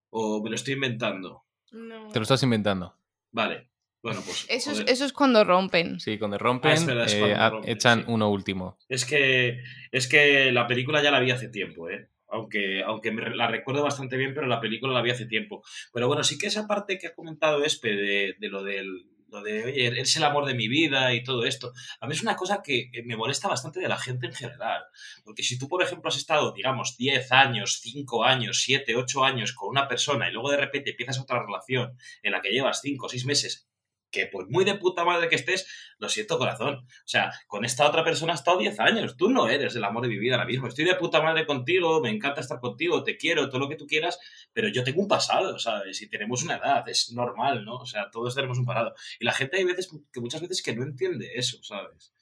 [0.10, 1.46] O me lo estoy inventando.
[1.72, 2.10] No.
[2.10, 2.98] Te lo estás inventando.
[3.32, 3.67] Vale.
[4.08, 4.46] Bueno, pues.
[4.50, 4.94] Eso es, joder.
[4.94, 6.00] eso es cuando rompen.
[6.00, 8.06] Sí, cuando rompen, Ah, es verdad, es eh, cuando rompen, echan sí.
[8.08, 8.78] uno último.
[8.88, 12.10] Es que, es que la película ya la vi hace tiempo, ¿eh?
[12.30, 15.62] Aunque, aunque me la recuerdo bastante bien, pero la película la vi hace tiempo.
[15.94, 19.42] Pero bueno, sí que esa parte que ha comentado Espe de, de lo del lo
[19.42, 21.74] de, oye, él es el amor de mi vida y todo esto.
[22.00, 24.84] A mí es una cosa que que me molesta bastante de la gente en general.
[25.24, 29.54] Porque si tú, por ejemplo, has estado, digamos, 10 años, 5 años, 7, 8 años
[29.54, 33.06] con una persona y luego de repente empiezas otra relación en la que llevas 5
[33.06, 33.67] o 6 meses,
[34.12, 35.68] que por muy de puta madre que estés,
[36.00, 36.76] lo siento corazón.
[36.76, 39.18] O sea, con esta otra persona has estado 10 años.
[39.18, 40.68] Tú no eres el amor de mi vida ahora mismo.
[40.68, 43.88] Estoy de puta madre contigo, me encanta estar contigo, te quiero, todo lo que tú
[43.88, 44.20] quieras,
[44.54, 46.02] pero yo tengo un pasado, ¿sabes?
[46.02, 47.78] Y tenemos una edad, es normal, ¿no?
[47.78, 48.94] O sea, todos tenemos un pasado.
[49.20, 52.14] Y la gente hay veces, que muchas veces que no entiende eso, ¿sabes?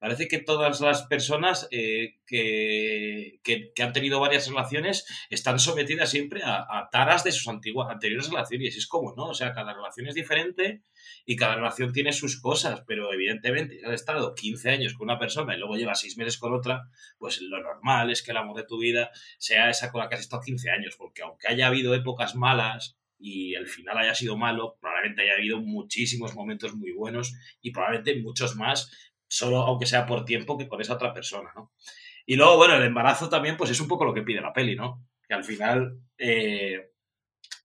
[0.00, 6.42] Parece que todas las personas eh, que, que, han tenido varias relaciones están sometidas siempre
[6.42, 8.76] a, a taras de sus antiguas, anteriores relaciones.
[8.78, 9.26] Es como, ¿no?
[9.26, 10.82] O sea, cada relación es diferente
[11.26, 15.18] y cada relación tiene sus cosas, pero evidentemente, si has estado 15 años con una
[15.18, 16.88] persona y luego llevas 6 meses con otra,
[17.18, 20.14] pues lo normal es que el amor de tu vida sea esa con la que
[20.14, 24.36] has estado 15 años, porque aunque haya habido épocas malas y el final haya sido
[24.36, 28.90] malo, probablemente haya habido muchísimos momentos muy buenos y probablemente muchos más,
[29.30, 31.72] solo aunque sea por tiempo, que con esa otra persona, ¿no?
[32.26, 34.74] Y luego, bueno, el embarazo también, pues es un poco lo que pide la peli,
[34.74, 35.06] ¿no?
[35.26, 36.90] Que al final, eh,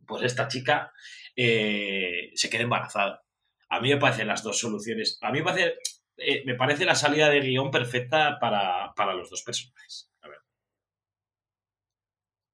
[0.06, 0.94] pues esta chica
[1.36, 3.24] eh, se queda embarazada.
[3.70, 5.18] A mí me parecen las dos soluciones.
[5.22, 5.74] A mí me parece,
[6.18, 10.12] eh, me parece la salida de guion perfecta para, para los dos personajes.
[10.22, 10.40] A ver.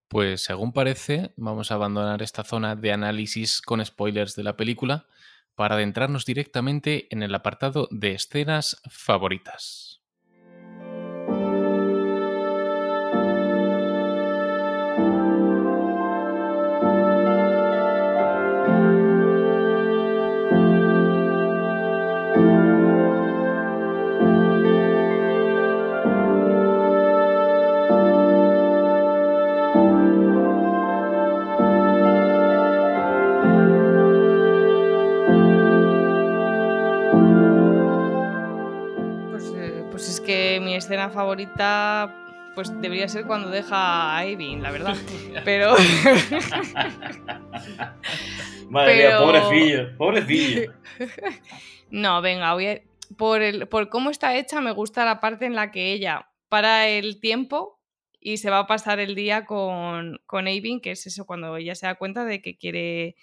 [0.07, 5.05] Pues según parece, vamos a abandonar esta zona de análisis con spoilers de la película
[5.61, 10.00] para adentrarnos directamente en el apartado de escenas favoritas.
[40.81, 42.17] Escena favorita
[42.53, 44.95] pues debería ser cuando deja a Evin, la verdad.
[45.45, 45.73] Pero
[48.69, 50.73] Madre mía, pobrecillo, pobrecillo.
[51.91, 52.81] no, venga, voy a-
[53.17, 56.87] por, el, por cómo está hecha me gusta la parte en la que ella para
[56.87, 57.79] el tiempo
[58.19, 61.75] y se va a pasar el día con, con Avin, que es eso, cuando ella
[61.75, 63.15] se da cuenta de que quiere,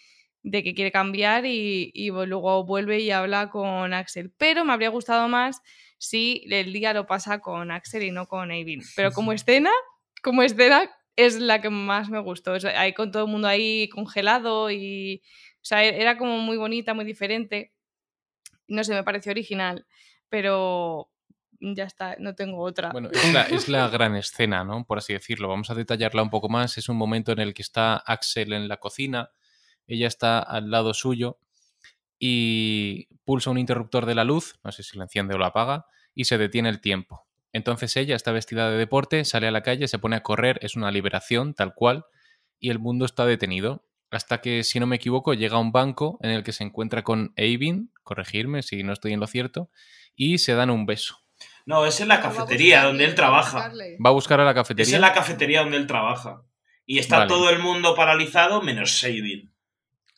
[0.51, 4.33] de que quiere cambiar y, y luego vuelve y habla con Axel.
[4.39, 5.61] Pero me habría gustado más
[5.99, 8.83] si el día lo pasa con Axel y no con Avin.
[8.97, 9.71] Pero como escena,
[10.23, 12.55] como escena es la que más me gustó.
[12.55, 15.23] Es ahí con todo el mundo ahí congelado y...
[15.57, 17.73] O sea, era como muy bonita, muy diferente.
[18.69, 19.87] no sé, me pareció original,
[20.31, 21.11] pero
[21.61, 22.91] ya está, no tengo otra.
[22.91, 24.85] Bueno, es la, es la gran escena, ¿no?
[24.85, 25.49] Por así decirlo.
[25.49, 26.79] Vamos a detallarla un poco más.
[26.79, 29.31] Es un momento en el que está Axel en la cocina,
[29.89, 31.39] ella está al lado suyo
[32.19, 35.87] y pulsa un interruptor de la luz, no sé si lo enciende o lo apaga,
[36.15, 37.27] y se detiene el tiempo.
[37.53, 40.77] Entonces ella está vestida de deporte, sale a la calle, se pone a correr, es
[40.77, 42.05] una liberación tal cual,
[42.61, 43.85] y el mundo está detenido.
[44.11, 47.03] Hasta que, si no me equivoco, llega a un banco en el que se encuentra
[47.03, 49.71] con Eivin, corregirme si no estoy en lo cierto,
[50.17, 51.19] y se dan un beso.
[51.67, 53.71] No, es en la cafetería donde él trabaja.
[54.05, 54.97] Va a buscar a la Es cafetería.
[54.97, 56.43] en la cafetería donde él trabaja.
[56.87, 57.29] Y está Vale.
[57.29, 59.53] todo el mundo paralizado menos Sabin.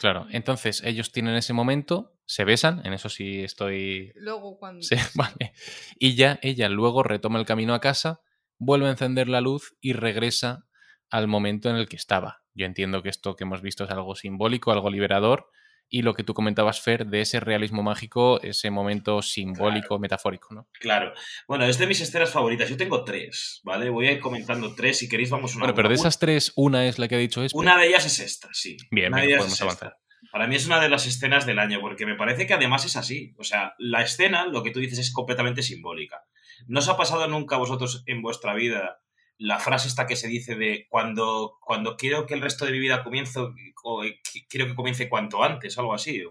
[0.01, 4.80] Claro, entonces ellos tienen ese momento, se besan, en eso sí estoy Luego cuando...
[4.88, 5.53] Sí, vale.
[5.98, 8.22] Y ya ella luego retoma el camino a casa,
[8.59, 10.64] vuelve a encender la luz y regresa
[11.11, 12.42] al momento en el que estaba.
[12.55, 15.51] Yo entiendo que esto que hemos visto es algo simbólico, algo liberador,
[15.91, 20.68] y lo que tú comentabas, Fer, de ese realismo mágico, ese momento simbólico, metafórico, ¿no?
[20.78, 21.12] Claro.
[21.49, 22.70] Bueno, es de mis escenas favoritas.
[22.70, 23.91] Yo tengo tres, ¿vale?
[23.91, 24.99] Voy a ir comentando tres.
[24.99, 27.43] Si queréis, vamos una Bueno, pero de esas tres, una es la que ha dicho
[27.43, 27.59] Espe.
[27.59, 28.76] Una de ellas es esta, sí.
[28.91, 29.86] Bien, Una de venga, ellas podemos es esta.
[29.86, 30.01] avanzar.
[30.30, 32.95] Para mí es una de las escenas del año, porque me parece que además es
[32.95, 33.34] así.
[33.36, 36.24] O sea, la escena, lo que tú dices, es completamente simbólica.
[36.68, 39.01] ¿No os ha pasado nunca a vosotros en vuestra vida
[39.41, 42.78] la frase esta que se dice de cuando, cuando quiero que el resto de mi
[42.80, 43.41] vida comience,
[43.84, 46.22] o eh, qui- quiero que comience cuanto antes, algo así?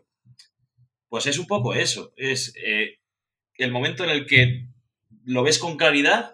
[1.08, 2.14] Pues es un poco eso.
[2.16, 3.00] Es eh,
[3.56, 4.68] el momento en el que
[5.26, 6.32] lo ves con claridad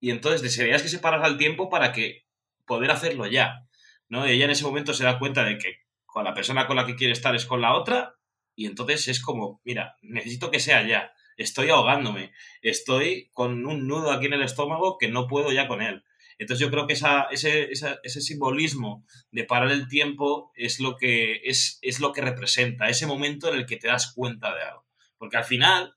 [0.00, 2.24] y entonces desearías que se parara el tiempo para que
[2.66, 3.66] poder hacerlo ya.
[4.08, 4.26] ¿no?
[4.26, 5.74] Y ella en ese momento se da cuenta de que
[6.06, 8.14] con la persona con la que quiere estar es con la otra
[8.56, 11.12] y entonces es como, mira, necesito que sea ya.
[11.36, 12.32] Estoy ahogándome.
[12.62, 16.02] Estoy con un nudo aquí en el estómago que no puedo ya con él.
[16.38, 20.96] Entonces yo creo que esa, ese, esa- ese simbolismo de parar el tiempo es lo,
[20.96, 24.62] que, es, es lo que representa, ese momento en el que te das cuenta de
[24.62, 24.86] algo.
[25.16, 25.94] Porque al final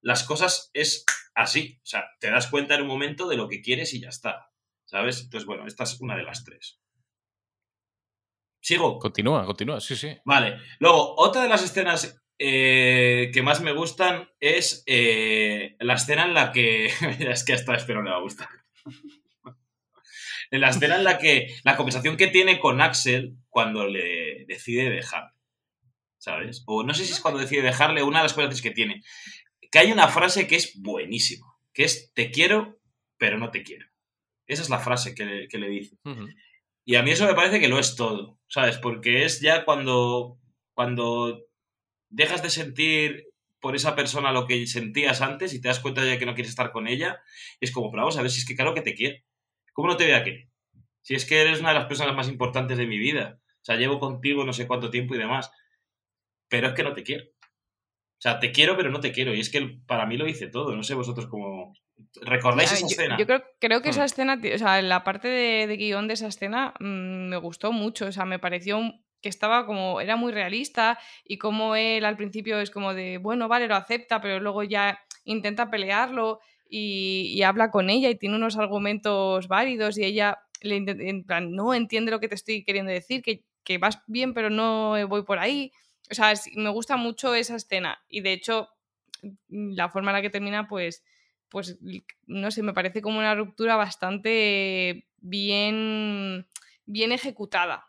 [0.00, 1.78] las cosas es así.
[1.82, 4.48] O sea, te das cuenta en un momento de lo que quieres y ya está.
[4.86, 5.20] ¿Sabes?
[5.22, 6.80] Entonces, bueno, esta es una de las tres.
[8.60, 8.98] ¿Sigo?
[8.98, 10.16] Continúa, continúa, sí, sí.
[10.24, 10.58] Vale.
[10.78, 16.34] Luego, otra de las escenas eh, que más me gustan es eh, la escena en
[16.34, 16.86] la que.
[17.20, 18.48] es que hasta espero le va a gustar.
[20.52, 21.54] En la escena en la que.
[21.64, 25.32] La conversación que tiene con Axel cuando le decide dejar.
[26.18, 26.62] ¿Sabes?
[26.66, 29.02] O no sé si es cuando decide dejarle, una de las conversaciones que tiene.
[29.72, 31.46] Que hay una frase que es buenísima.
[31.72, 32.78] Que es: Te quiero,
[33.18, 33.86] pero no te quiero.
[34.46, 35.96] Esa es la frase que le- que le dice.
[36.84, 38.76] Y a mí eso me parece que lo es todo, ¿sabes?
[38.78, 40.38] Porque es ya cuando,
[40.74, 41.44] cuando
[42.10, 43.28] dejas de sentir
[43.60, 46.50] por esa persona lo que sentías antes y te das cuenta ya que no quieres
[46.50, 47.20] estar con ella,
[47.60, 49.24] es como, pero vamos a ver si es que claro que te quiere.
[49.72, 50.48] ¿Cómo no te voy a querer?
[51.00, 53.38] Si es que eres una de las personas más importantes de mi vida.
[53.60, 55.50] O sea, llevo contigo no sé cuánto tiempo y demás.
[56.48, 57.24] Pero es que no te quiero.
[57.24, 59.34] O sea, te quiero, pero no te quiero.
[59.34, 60.76] Y es que para mí lo hice todo.
[60.76, 61.74] No sé vosotros cómo...
[62.20, 63.16] ¿Recordáis esa yo, escena?
[63.18, 64.04] yo creo, creo que esa Hmm.
[64.04, 68.06] escena, o sea, la parte de, de guion de esa escena mm, me gustó mucho.
[68.06, 72.16] O sea, me pareció un- que estaba como, era muy realista y como él al
[72.16, 76.40] principio es como de, bueno, vale, lo acepta, pero luego ya intenta pelearlo
[76.74, 82.28] y, habla con ella y tiene unos argumentos válidos y ella no entiende lo que
[82.28, 85.70] te estoy queriendo decir, que, que vas bien, pero no voy por ahí.
[86.10, 88.70] O sea, me gusta mucho esa escena y de hecho
[89.22, 91.04] mm, la forma en la que termina, pues,
[91.50, 91.78] pues
[92.26, 96.46] no sé, me parece como una ruptura bastante bien,
[96.86, 97.86] bien ejecutada,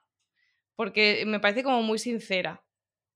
[0.75, 2.61] porque me parece como muy sincera.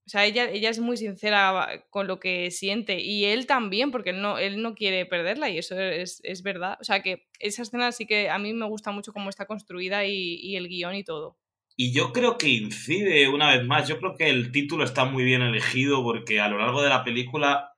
[0.08, 4.08] O sea, ella, ella es muy sincera con lo que siente y él también, porque
[4.08, 6.78] él no, él no quiere perderla y eso es, es verdad.
[6.80, 10.06] O sea, que esa escena sí que a mí me gusta mucho cómo está construida
[10.06, 11.36] y, y el guion y todo.
[11.76, 13.86] Y yo creo que incide una vez más.
[13.86, 17.04] Yo creo que el título está muy bien elegido porque a lo largo de la
[17.04, 17.74] película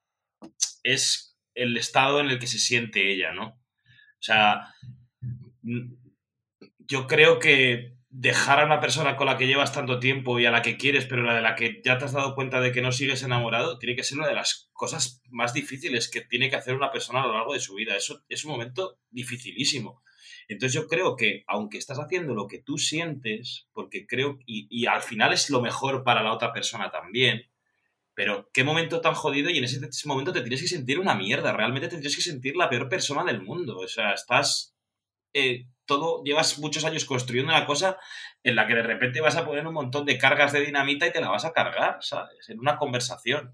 [0.85, 3.49] es el estado en el que se siente ella, ¿no?
[3.49, 4.73] O sea,
[6.79, 10.51] yo creo que dejar a una persona con la que llevas tanto tiempo y a
[10.51, 12.83] la que quieres, pero la de la que ya te has dado cuenta de que
[12.83, 16.57] no sigues enamorado, tiene que ser una de las cosas más difíciles que tiene que
[16.57, 17.97] hacer una persona a lo largo de su vida.
[17.97, 20.03] Eso es un momento dificilísimo.
[20.49, 24.87] Entonces yo creo que aunque estás haciendo lo que tú sientes, porque creo, y, y
[24.87, 27.51] al final es lo mejor para la otra persona también,
[28.15, 31.55] pero qué momento tan jodido y en ese, momento te tienes que sentir una mierda,
[31.55, 34.75] realmente te tienes que sentir la peor persona del mundo, o sea, estás,
[35.33, 37.99] eh, todo, llevas muchos años construyendo una cosa
[38.45, 41.13] en la que de repente vas a poner un montón de cargas de dinamita y
[41.13, 42.49] te la vas a cargar, ¿sabes?
[42.49, 43.51] En una conversación.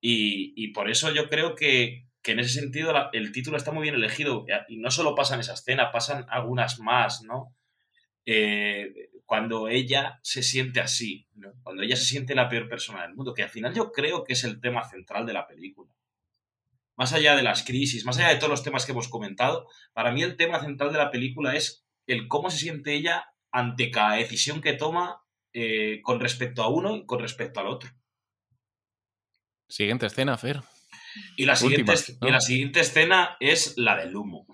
[0.00, 3.70] Y, y por eso yo creo que, que en ese sentido la- el título está
[3.72, 4.44] muy bien elegido.
[4.68, 7.54] Y no solo pasa en esa escena, pasan algunas más, ¿no?
[8.26, 8.92] Eh,
[9.26, 11.52] cuando ella se siente así, ¿no?
[11.62, 14.34] cuando ella se siente la peor persona del mundo, que al final yo creo que
[14.34, 15.90] es el tema central de la película.
[16.96, 20.12] Más allá de las crisis, más allá de todos los temas que hemos comentado, para
[20.12, 24.16] mí el tema central de la película es el cómo se siente ella ante cada
[24.16, 25.22] decisión que toma
[25.52, 27.90] eh, con respecto a uno y con respecto al otro.
[29.68, 30.60] Siguiente escena, Fer.
[31.36, 32.28] Y la, siguiente, Última, ¿no?
[32.28, 34.46] y la siguiente escena es la del humo.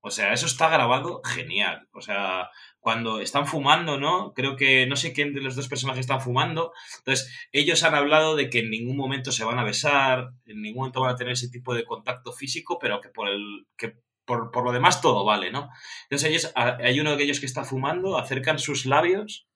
[0.00, 1.88] O sea, eso está grabado genial.
[1.92, 2.50] O sea,
[2.86, 4.32] cuando están fumando, ¿no?
[4.32, 6.72] Creo que no sé quién de los dos personajes están fumando.
[6.98, 10.82] Entonces, ellos han hablado de que en ningún momento se van a besar, en ningún
[10.82, 13.66] momento van a tener ese tipo de contacto físico, pero que por el.
[13.76, 15.68] que por, por lo demás todo vale, ¿no?
[16.04, 19.46] Entonces ellos, a- hay uno de ellos que está fumando, acercan sus labios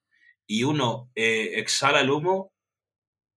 [0.47, 2.53] y uno eh, exhala el humo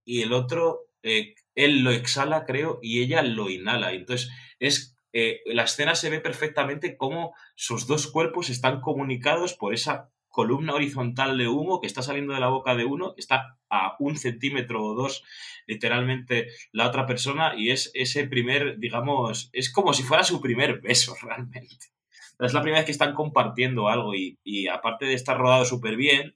[0.05, 3.93] y el otro, eh, él lo exhala, creo, y ella lo inhala.
[3.93, 4.29] Entonces,
[4.59, 10.09] es, eh, la escena se ve perfectamente cómo sus dos cuerpos están comunicados por esa
[10.27, 14.17] columna horizontal de humo que está saliendo de la boca de uno, está a un
[14.17, 15.23] centímetro o dos
[15.67, 20.81] literalmente la otra persona y es ese primer, digamos, es como si fuera su primer
[20.81, 21.93] beso realmente.
[22.39, 25.95] Es la primera vez que están compartiendo algo y, y aparte de estar rodado súper
[25.95, 26.35] bien,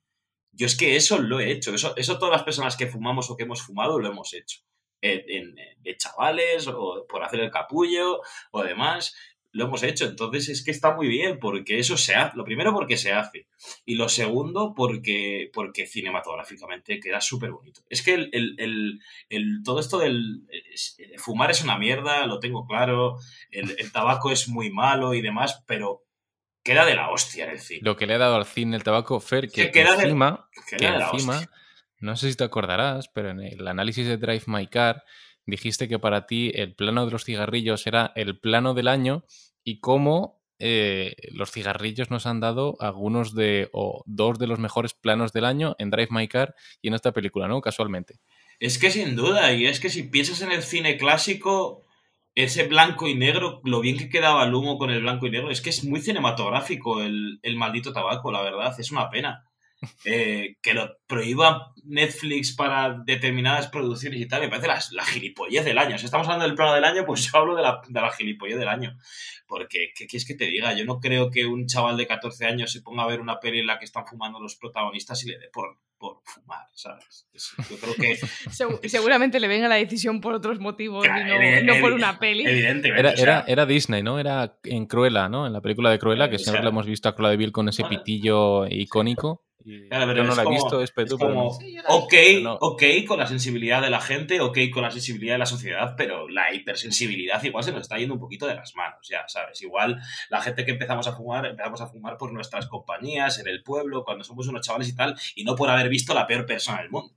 [0.51, 1.73] yo es que eso lo he hecho.
[1.73, 4.61] Eso, eso todas las personas que fumamos o que hemos fumado lo hemos hecho.
[5.01, 8.21] En, de chavales o por hacer el capullo
[8.51, 9.15] o demás,
[9.51, 10.05] lo hemos hecho.
[10.05, 12.35] Entonces es que está muy bien porque eso se hace.
[12.37, 13.47] Lo primero porque se hace.
[13.85, 17.81] Y lo segundo porque, porque cinematográficamente queda súper bonito.
[17.89, 20.41] Es que el, el- el- el- todo esto del
[21.17, 23.17] fumar es una mierda, lo tengo claro.
[23.51, 26.03] El, el tabaco es muy malo y demás, pero
[26.63, 27.79] queda de la hostia en el cine.
[27.83, 30.49] Lo que le ha dado al cine el tabaco, Fer, que, Que queda de- encima,
[30.67, 31.51] Queda que de la encima, hostia.
[31.99, 35.03] No sé si te acordarás, pero en el análisis de Drive My Car
[35.45, 39.23] dijiste que para ti el plano de los cigarrillos era el plano del año
[39.63, 44.93] y cómo eh, los cigarrillos nos han dado algunos de, o dos de los mejores
[44.93, 47.61] planos del año en Drive My Car y en esta película, ¿no?
[47.61, 48.15] Casualmente.
[48.59, 51.85] Es que sin duda, y es que si piensas en el cine clásico,
[52.33, 55.51] ese blanco y negro, lo bien que quedaba el humo con el blanco y negro,
[55.51, 59.45] es que es muy cinematográfico el, el maldito tabaco, la verdad, es una pena.
[60.05, 65.63] Eh, que lo prohíba Netflix para determinadas producciones y tal, me parece la, la gilipollez
[65.65, 65.97] del año.
[65.97, 68.57] Si estamos hablando del plano del año, pues yo hablo de la, de la gilipollez
[68.57, 68.97] del año.
[69.47, 70.73] Porque, ¿qué quieres que te diga?
[70.73, 73.59] Yo no creo que un chaval de 14 años se ponga a ver una peli
[73.59, 77.27] en la que están fumando los protagonistas y le dé por, por fumar, ¿sabes?
[77.31, 78.17] Es- yo creo que
[78.49, 82.45] Segu- seguramente le venga la decisión por otros motivos y no, por una peli.
[82.45, 82.99] Evidentemente.
[82.99, 84.19] Era, o sea, era, era Disney, ¿no?
[84.19, 85.47] Era en Cruella, ¿no?
[85.47, 87.31] En la película de Cruella, Eh, que o siempre sea- lo hemos visto a Cruella
[87.31, 89.45] de Vil con ese Bueno, pitillo icónico.
[89.69, 91.47] Y Claro, pero yo no es la he como- visto, es es Petu, pero como,
[91.89, 92.53] ok, No.
[92.53, 96.29] ok con la sensibilidad de la gente, ok con la sensibilidad de la sociedad, pero
[96.29, 99.61] la hipersensibilidad igual se nos está yendo un poquito de las manos, ya sabes.
[99.61, 99.99] Igual
[100.29, 104.05] la gente que empezamos a fumar, empezamos a fumar por nuestras compañías, en el pueblo,
[104.05, 106.89] cuando somos unos chavales y tal, y no por haber visto la peor persona del
[106.89, 107.13] mundo.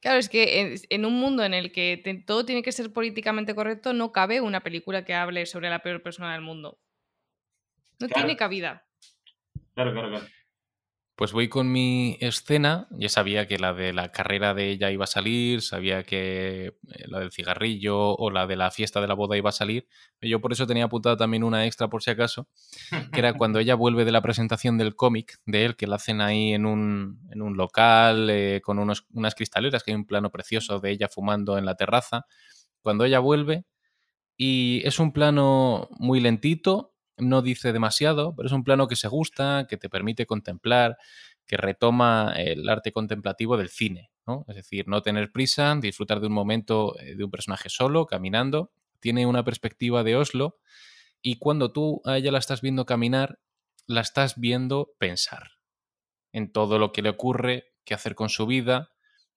[0.00, 2.92] Claro, es que en, en un mundo en el que te- todo tiene que ser
[2.92, 6.78] políticamente correcto, no cabe una película que hable sobre la peor persona del mundo.
[7.98, 8.22] No Claro.
[8.26, 8.86] tiene cabida.
[9.74, 10.26] Claro, claro, claro.
[11.18, 12.86] Pues voy con mi escena.
[12.92, 17.04] Ya sabía que la de la carrera de ella iba a salir, sabía que eh,
[17.08, 19.88] la del cigarrillo o la de la fiesta de la boda iba a salir.
[20.20, 22.46] Yo por eso tenía apuntada también una extra por si acaso,
[23.12, 26.20] que era cuando ella vuelve de la presentación del cómic de él, que la hacen
[26.20, 30.30] ahí en un, en un local eh, con unos, unas cristaleras, que hay un plano
[30.30, 32.26] precioso de ella fumando en la terraza.
[32.80, 33.64] Cuando ella vuelve,
[34.36, 39.08] y es un plano muy lentito, no dice demasiado, pero es un plano que se
[39.08, 40.98] gusta, que te permite contemplar,
[41.46, 44.44] que retoma el arte contemplativo del cine, ¿no?
[44.48, 48.70] Es decir, no tener prisa, disfrutar de un momento eh, de un personaje solo, caminando.
[49.00, 50.58] Tiene una perspectiva de Oslo
[51.22, 53.40] y cuando tú a ella la estás viendo caminar,
[53.86, 55.52] la estás viendo pensar
[56.32, 58.90] en todo lo que le ocurre, qué hacer con su vida.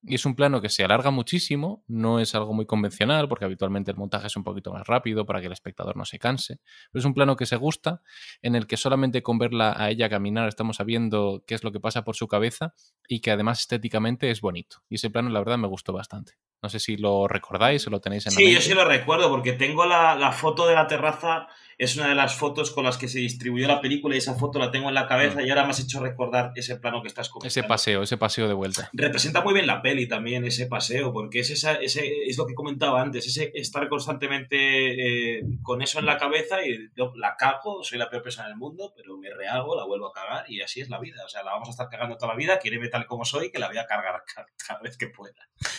[0.04, 3.92] Y es un plano que se alarga muchísimo, no es algo muy convencional, porque habitualmente
[3.92, 6.60] el montaje es un poquito más rápido para que el espectador no se canse.
[6.92, 8.02] Pero es un plano que se gusta,
[8.42, 11.80] en el que solamente con verla a ella caminar estamos sabiendo qué es lo que
[11.80, 12.74] pasa por su cabeza
[13.08, 14.78] y que además estéticamente es bonito.
[14.90, 16.34] Y ese plano, la verdad, me gustó bastante.
[16.64, 18.62] No sé si lo recordáis o lo tenéis en la Sí, yo mente.
[18.62, 21.48] sí lo recuerdo porque tengo la, la foto de la terraza,
[21.84, 24.60] es una de las fotos con las que se distribuyó la película y esa foto
[24.60, 27.28] la tengo en la cabeza y ahora me has hecho recordar ese plano que estás
[27.30, 27.48] comentando.
[27.48, 28.90] Ese paseo, ese paseo de vuelta.
[28.94, 32.54] representa muy bien la peli también, ese paseo, porque es, esa, ese, es lo que
[32.54, 37.84] comentaba antes, ese estar constantemente eh, con eso en la cabeza y yo la cago,
[37.84, 40.82] soy la peor persona del mundo, pero me rehago, la vuelvo a cagar y así
[40.82, 41.24] es la vida.
[41.26, 43.60] O sea, la vamos a estar cagando toda la vida, quiéreme tal como soy, que
[43.60, 44.22] la voy a cargar
[44.68, 45.34] cada, vez que pueda.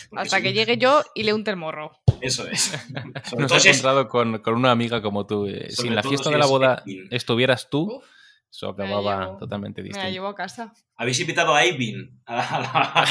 [0.09, 1.91] Porque Hasta soy que llegue yo y le unte el morro.
[2.21, 2.73] Eso es.
[3.37, 5.45] Nos es- encontrado con, con una amiga como tú.
[5.47, 8.05] eh, Si Sobre en la fiesta si de la boda estuvieras tú, Uf.
[8.51, 9.37] Eso Me acababa llevo.
[9.37, 10.13] totalmente Me la distinto.
[10.13, 10.73] llevo a casa.
[10.95, 12.21] Habéis invitado a Aivin.
[12.27, 13.05] A la-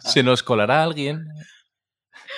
[0.00, 1.26] ¿Se nos colará alguien?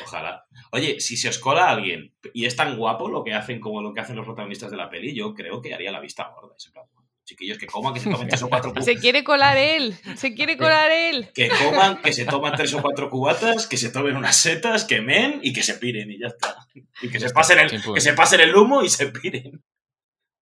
[0.05, 0.45] Ojalá.
[0.73, 3.95] Oye, si se os cola alguien y es tan guapo lo que hacen como lo
[3.95, 6.55] que hacen los protagonistas de la peli, yo creo que haría la vista gorda.
[6.57, 6.85] Es en plan,
[7.29, 9.95] chiquillos, que coman, que se tomen tres o cuatro cu- Se quiere colar él.
[10.17, 11.29] Se quiere colar él.
[11.35, 15.01] Que coman, que se toman tres o cuatro cubatas, que se tomen unas setas, que
[15.01, 16.57] men y que se piren y ya está.
[17.03, 19.63] Y que se pasen el, que se pasen el humo y se piren.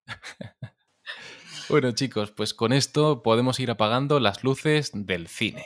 [1.69, 5.65] Bueno, chicos, pues con esto podemos ir apagando las luces del cine.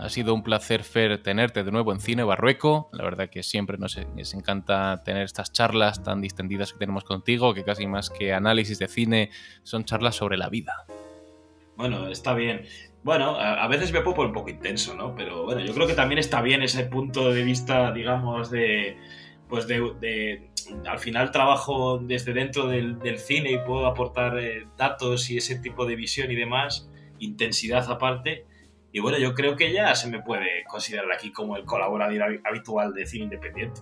[0.00, 2.88] Ha sido un placer, Fer, tenerte de nuevo en Cine Barrueco.
[2.94, 7.52] La verdad que siempre nos, nos encanta tener estas charlas tan distendidas que tenemos contigo,
[7.52, 9.30] que casi más que análisis de cine
[9.62, 10.86] son charlas sobre la vida.
[11.76, 12.62] Bueno, está bien.
[13.02, 15.14] Bueno, a, veces me pongo un poco intenso, ¿no?
[15.14, 18.96] Pero bueno, yo creo que también está bien ese punto de vista, digamos, de.
[19.50, 20.48] Pues de.
[20.86, 25.58] al final trabajo desde dentro del, del cine y puedo aportar eh, datos y ese
[25.58, 26.88] tipo de visión y demás,
[27.18, 28.46] intensidad aparte.
[28.92, 32.40] Y bueno, yo creo que ya se me puede considerar aquí como el colaborador habi-
[32.44, 33.80] habitual de cine independiente.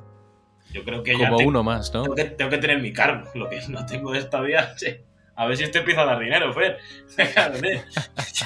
[0.72, 2.02] Yo creo que ya Como tengo- uno más, ¿no?
[2.02, 3.28] tengo que, tengo que tener mi cargo.
[3.34, 4.88] Lo que no tengo esta vida, sí.
[5.34, 6.78] A ver si esto empieza a dar dinero, Fer.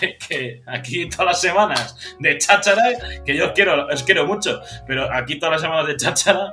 [0.01, 2.83] Que, que aquí todas las semanas de cháchara,
[3.25, 6.53] que yo os quiero, os quiero mucho, pero aquí todas las semanas de cháchara,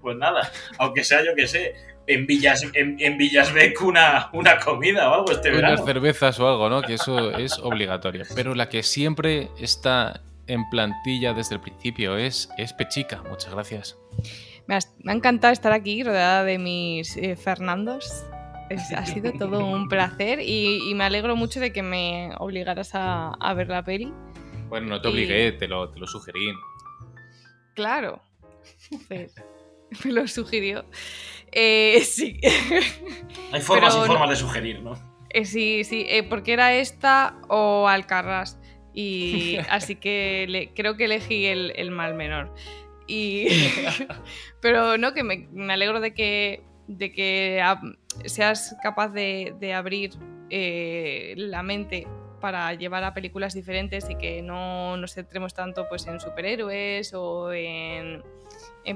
[0.00, 1.74] pues nada, aunque sea yo que sé,
[2.08, 5.84] en Villas, en, en Villasbec una, una comida o algo este Unas verano.
[5.86, 6.82] cervezas o algo, ¿no?
[6.82, 8.24] Que eso es obligatorio.
[8.34, 13.22] Pero la que siempre está en plantilla desde el principio es, es Pechica.
[13.28, 13.98] Muchas gracias.
[14.66, 18.24] Me ha, me ha encantado estar aquí rodeada de mis eh, Fernandos.
[18.70, 22.94] Es- ha sido todo un placer y, y me alegro mucho de que me obligaras
[22.94, 24.12] a, a ver la peli.
[24.68, 26.50] Bueno, no te Y- obligué, te lo, te lo sugerí.
[27.74, 28.20] Claro.
[29.08, 29.30] Fer,
[30.04, 30.84] me lo sugirió.
[31.52, 32.40] Eh, sí.
[33.52, 34.98] Hay formas pero y formas de sugerir, ¿no?
[35.30, 38.58] Eh, sí, sí, eh, porque era esta o Alcarrás.
[38.94, 42.54] Y así que le- creo que elegí el, el mal menor.
[43.06, 43.46] Y,
[44.60, 47.62] pero no, que me, me alegro de que, de que
[48.26, 50.10] seas capaz de, de abrir
[50.50, 52.06] eh, la mente
[52.40, 57.52] para llevar a películas diferentes y que no nos centremos tanto pues, en superhéroes o
[57.52, 58.22] en,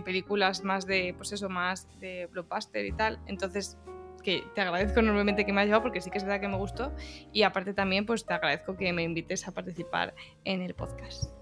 [0.04, 3.18] películas más de, pues eso, más de blockbuster y tal.
[3.26, 3.76] Entonces,
[4.22, 6.56] que te agradezco enormemente que me hayas llevado porque sí que es verdad que me
[6.56, 6.92] gustó
[7.32, 10.14] y aparte también pues te agradezco que me invites a participar
[10.44, 11.32] en el podcast.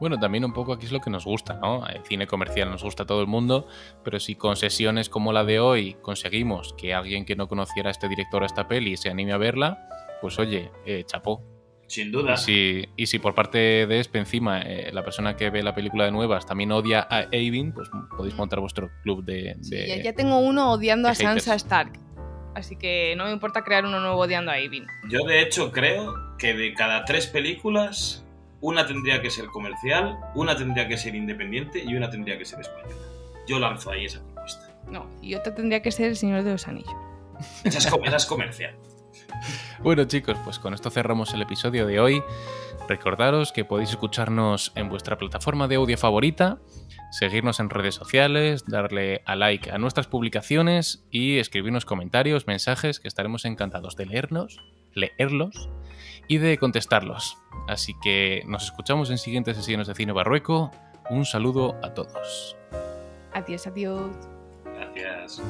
[0.00, 1.84] Bueno, también un poco aquí es lo que nos gusta, ¿no?
[1.86, 3.66] El cine comercial nos gusta a todo el mundo,
[4.04, 7.90] pero si con sesiones como la de hoy conseguimos que alguien que no conociera a
[7.90, 9.88] este director a esta peli se anime a verla,
[10.20, 11.42] pues oye, eh, chapó.
[11.86, 12.34] Sin duda.
[12.34, 15.74] Y si, y si por parte de Espe encima eh, la persona que ve la
[15.74, 19.54] película de nuevas también odia a Avin, pues podéis montar vuestro club de...
[19.58, 21.54] de- Ya, ya tengo uno odiando a Sansa.
[21.54, 21.92] Stark,
[22.54, 24.86] así que no me importa crear uno nuevo odiando a Avin.
[25.08, 28.22] Yo de hecho creo que de cada tres películas,
[28.60, 32.60] una tendría que ser comercial, una tendría que ser independiente y una tendría que ser
[32.60, 32.96] española.
[33.46, 34.74] Yo lanzo ahí esa propuesta.
[34.90, 36.92] No, y otra tendría que ser el Señor de los Anillos.
[37.64, 38.74] Esa es, com- esa es comercial.
[39.82, 42.22] Bueno chicos, pues con esto cerramos el episodio de hoy.
[42.88, 46.58] Recordaros que podéis escucharnos en vuestra plataforma de audio favorita,
[47.10, 53.08] seguirnos en redes sociales, darle a like a nuestras publicaciones y escribirnos comentarios, mensajes que
[53.08, 54.60] estaremos encantados de leernos,
[54.94, 55.68] leerlos
[56.28, 57.36] y de contestarlos.
[57.68, 60.70] Así que nos escuchamos en siguientes sesiones de Cine Barrueco.
[61.10, 62.56] Un saludo a todos.
[63.32, 64.10] Adiós, adiós.
[64.64, 65.42] Gracias.